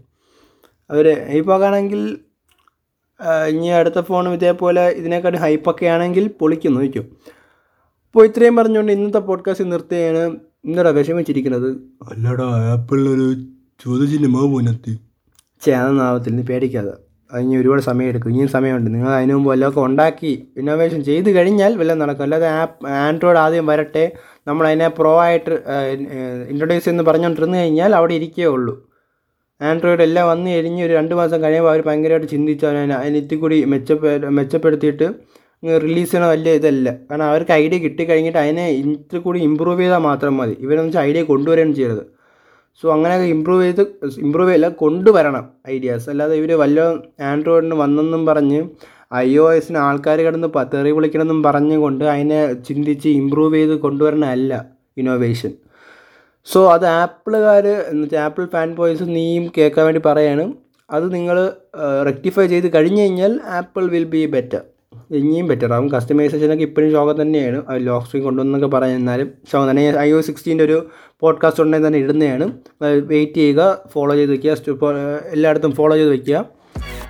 അവർ 0.89 1.27
ഹൈപ്പാക്കാണെങ്കിൽ 1.29 2.17
ഇനി 3.47 3.67
അടുത്ത 3.67 4.01
ഫോണും 4.01 4.33
ഇതേപോലെ 4.33 4.89
ഇതിനേക്കാട്ടും 4.89 5.39
ഹൈപ്പൊക്കെ 5.39 5.85
ആണെങ്കിൽ 5.85 6.27
പൊളിക്കും 6.27 6.73
നോക്കും 6.73 7.17
അപ്പോൾ 8.05 8.25
ഇത്രയും 8.25 8.55
പറഞ്ഞുകൊണ്ട് 8.55 8.91
ഇന്നത്തെ 8.91 9.17
പോഡ്കാസ്റ്റ് 9.17 9.71
നിർത്തുകയാണ്. 9.71 10.23
ഇന്നടാ 10.65 10.89
വിഷമിച്ചിരിക്കുന്നത്. 10.89 11.69
അല്ലടാ 12.09 12.47
ആപ്പിളിനൊരു 12.71 13.27
ചോദ്യചിഹ്നമാവും 13.79 14.51
മുന്നത്തി 14.51 14.99
ചേ 15.61 15.71
അതൊന്നും 15.73 16.03
ആവത്തില്ല 16.03 16.37
നീ 16.37 16.43
പേടിക്കാതെ. 16.43 17.08
അത് 17.31 17.41
ഇനി 17.45 17.55
ഒരുപാട് 17.61 17.81
സമയമെടുക്കും. 17.87 18.29
ഇനിയും 18.33 18.49
സമയമുണ്ട്. 18.55 18.89
നിങ്ങൾ 18.93 19.09
അതിനു 19.17 19.33
മുമ്പ് 19.37 19.49
വല്ലതൊക്കെ 19.51 19.81
ഉണ്ടാക്കി 19.87 20.31
ഇന്നോവേഷൻ 20.59 20.99
ചെയ്ത് 21.09 21.29
കഴിഞ്ഞാൽ 21.37 21.71
വല്ലതും 21.81 22.01
നടക്കും. 22.03 22.23
അല്ലാതെ 22.27 22.47
ആപ്പ് 22.61 22.87
ആൻഡ്രോയിഡ് 23.05 23.39
ആദ്യം 23.45 23.65
വരട്ടെ. 23.71 24.05
നമ്മൾ 24.47 24.65
അതിനെ 24.69 24.87
പ്രോ 24.99 25.13
ആയിട്ട് 25.25 25.51
ഇൻട്രൊഡ്യൂസ് 26.51 26.89
എന്ന് 26.93 27.03
പറഞ്ഞുകൊണ്ടിരുന്ന് 27.09 27.57
കഴിഞ്ഞാൽ 27.61 27.93
അവിടെ 27.99 28.13
ഇരിക്കേ 28.19 28.47
ഉള്ളൂ. 28.55 28.75
ആൻഡ്രോയിഡ് 29.61 30.03
എല്ലാം 30.07 30.25
വന്ന് 30.31 30.49
കഴിഞ്ഞ് 30.55 30.83
ഒരു 30.87 30.93
രണ്ട് 30.99 31.13
മാസം 31.19 31.39
കഴിയുമ്പോൾ 31.43 31.71
അവർ 31.73 31.81
ഭയങ്കരമായിട്ട് 31.87 32.27
ചിന്തിച്ച് 32.33 32.65
അതിനെ 32.69 32.95
അതിനെത്തി 33.01 33.35
കൂടി 33.41 33.57
മെച്ചപ്പെ 33.73 34.11
മെച്ചപ്പെടുത്തിയിട്ട് 34.37 35.07
റിലീസ് 35.85 36.11
ചെയ്യണ 36.11 36.25
വലിയ 36.33 36.51
ഇതല്ല. 36.59 36.89
കാരണം 37.07 37.25
അവർക്ക് 37.31 37.53
ഐഡിയ 37.61 37.77
കിട്ടിക്കഴിഞ്ഞിട്ട് 37.85 38.39
അതിനെ 38.43 38.65
ഇത്തിരി 38.81 39.19
കൂടി 39.25 39.39
ഇമ്പ്രൂവ് 39.47 39.81
ചെയ്താൽ 39.81 40.01
മാത്രം 40.09 40.33
മതി. 40.41 40.55
ഇവരെന്ന് 40.65 40.89
വെച്ചാൽ 40.89 41.03
ഐഡിയ 41.09 41.23
കൊണ്ടുവരികയാണ് 41.31 41.75
ചെയ്തത് 41.79 42.03
സോ 42.83 42.87
അങ്ങനെ 42.93 43.15
ഇമ്പ്രൂവ് 43.25 43.63
ചെയ്ത് 43.63 43.81
ഇമ്പ്രൂവ് 44.25 44.49
ചെയ്യില്ല 44.49 44.67
കൊണ്ടുവരണം 44.83 45.45
ഐഡിയാസ് 45.69 46.07
അല്ലാതെ 46.09 46.35
ഇവർ 46.35 46.51
വല്ല 46.59 46.79
ആൻഡ്രോയിഡിന് 47.21 47.75
വന്നെന്നും 47.75 48.25
പറഞ്ഞ് 48.25 48.59
ഐ 49.15 49.37
ഒ 49.37 49.53
എസിന് 49.53 49.77
ആൾക്കാർ 49.77 50.19
കിടന്ന് 50.19 50.49
തെറി 50.73 50.91
വിളിക്കണമെന്നും 50.91 51.43
പറഞ്ഞുകൊണ്ട് 51.43 52.05
അതിനെ 52.05 52.39
ചിന്തിച്ച് 52.53 53.09
ഇമ്പ്രൂവ് 53.09 53.55
ചെയ്ത് 53.55 53.75
കൊണ്ടുവരണമല്ല 53.75 54.53
ഇന്നോവേഷൻ 54.97 55.53
സോ 56.47 56.59
അത് 56.71 56.85
ആപ്പിളുകാർ 56.85 57.67
എന്ന് 57.67 58.03
വെച്ചാൽ 58.03 58.19
ആപ്പിൾ 58.19 58.45
ഫാൻ 58.45 58.69
ബോയ്സ് 58.75 59.03
നീയും 59.03 59.51
കേൾക്കാൻ 59.57 59.85
വേണ്ടി 59.85 60.01
പറയാണ്. 60.05 60.45
അത് 60.89 61.13
നിങ്ങൾ 61.13 61.37
റെക്ടിഫൈ 62.05 62.45
ചെയ്ത് 62.47 62.73
കഴിഞ്ഞ് 62.73 63.01
കഴിഞ്ഞാൽ 63.01 63.39
ആപ്പിൾ 63.57 63.83
വിൽ 63.89 64.03
ബി 64.03 64.25
ബെറ്റർ 64.25 64.61
ഇനിയും 65.11 65.47
ബെറ്റർ 65.47 65.73
ആവും. 65.73 65.89
കസ്റ്റമൈസേഷനൊക്കെ 65.89 66.63
ഇപ്പോഴും 66.63 66.91
ശോകം 66.91 67.21
തന്നെയാണ്. 67.21 67.61
ലോക്ക് 67.77 68.05
സ്ക്രീൻ 68.05 68.23
കൊണ്ടുവന്നൊക്കെ 68.23 68.67
പറയുന്നാലും 68.67 69.31
ശോകം 69.51 69.69
തന്നെ. 69.69 69.97
ഐ 69.97 70.11
ഒ 70.11 70.21
സിക്സ്റ്റീന്റെ 70.21 70.63
ഒരു 70.63 70.89
പോഡ്കാസ്റ്റ് 71.19 71.63
ഉണ്ടെങ്കിൽ 71.63 71.87
തന്നെ 71.87 71.99
ഇടുന്നതാണ്. 71.99 72.51
വെയിറ്റ് 72.83 73.33
ചെയ്യുക 73.33 73.79
ഫോളോ 73.93 74.15
ചെയ്ത് 74.15 74.31
വയ്ക്കുക 74.31 74.55
എല്ലായിടത്തും 75.31 75.71
ഫോളോ 75.71 75.95
ചെയ്ത് 75.95 76.09
വയ്ക്കുക 76.09 76.45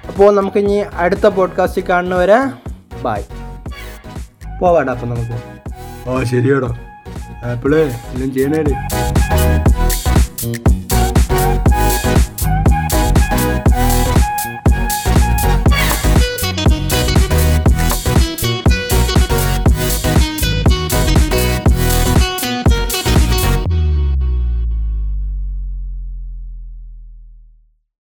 അപ്പോൾ 0.08 0.36
നമുക്ക് 0.36 0.58
ഇനി 0.58 0.84
അടുത്ത 0.94 1.28
പോഡ്കാസ്റ്റിൽ 1.28 1.84
കാണുന്നവരെ 1.90 2.40
ബായ് 3.02 3.24
പോവാടാ 4.62 4.94
അപ്പം 4.94 5.10
നമുക്ക്. 5.10 5.36
ഓ 6.10 6.24
ശരിയാടാ. 6.24 6.78
ആപ്പിളേ 7.44 7.82
എല്ലാം 7.82 8.34
ചെയ്യണേ 8.34 8.64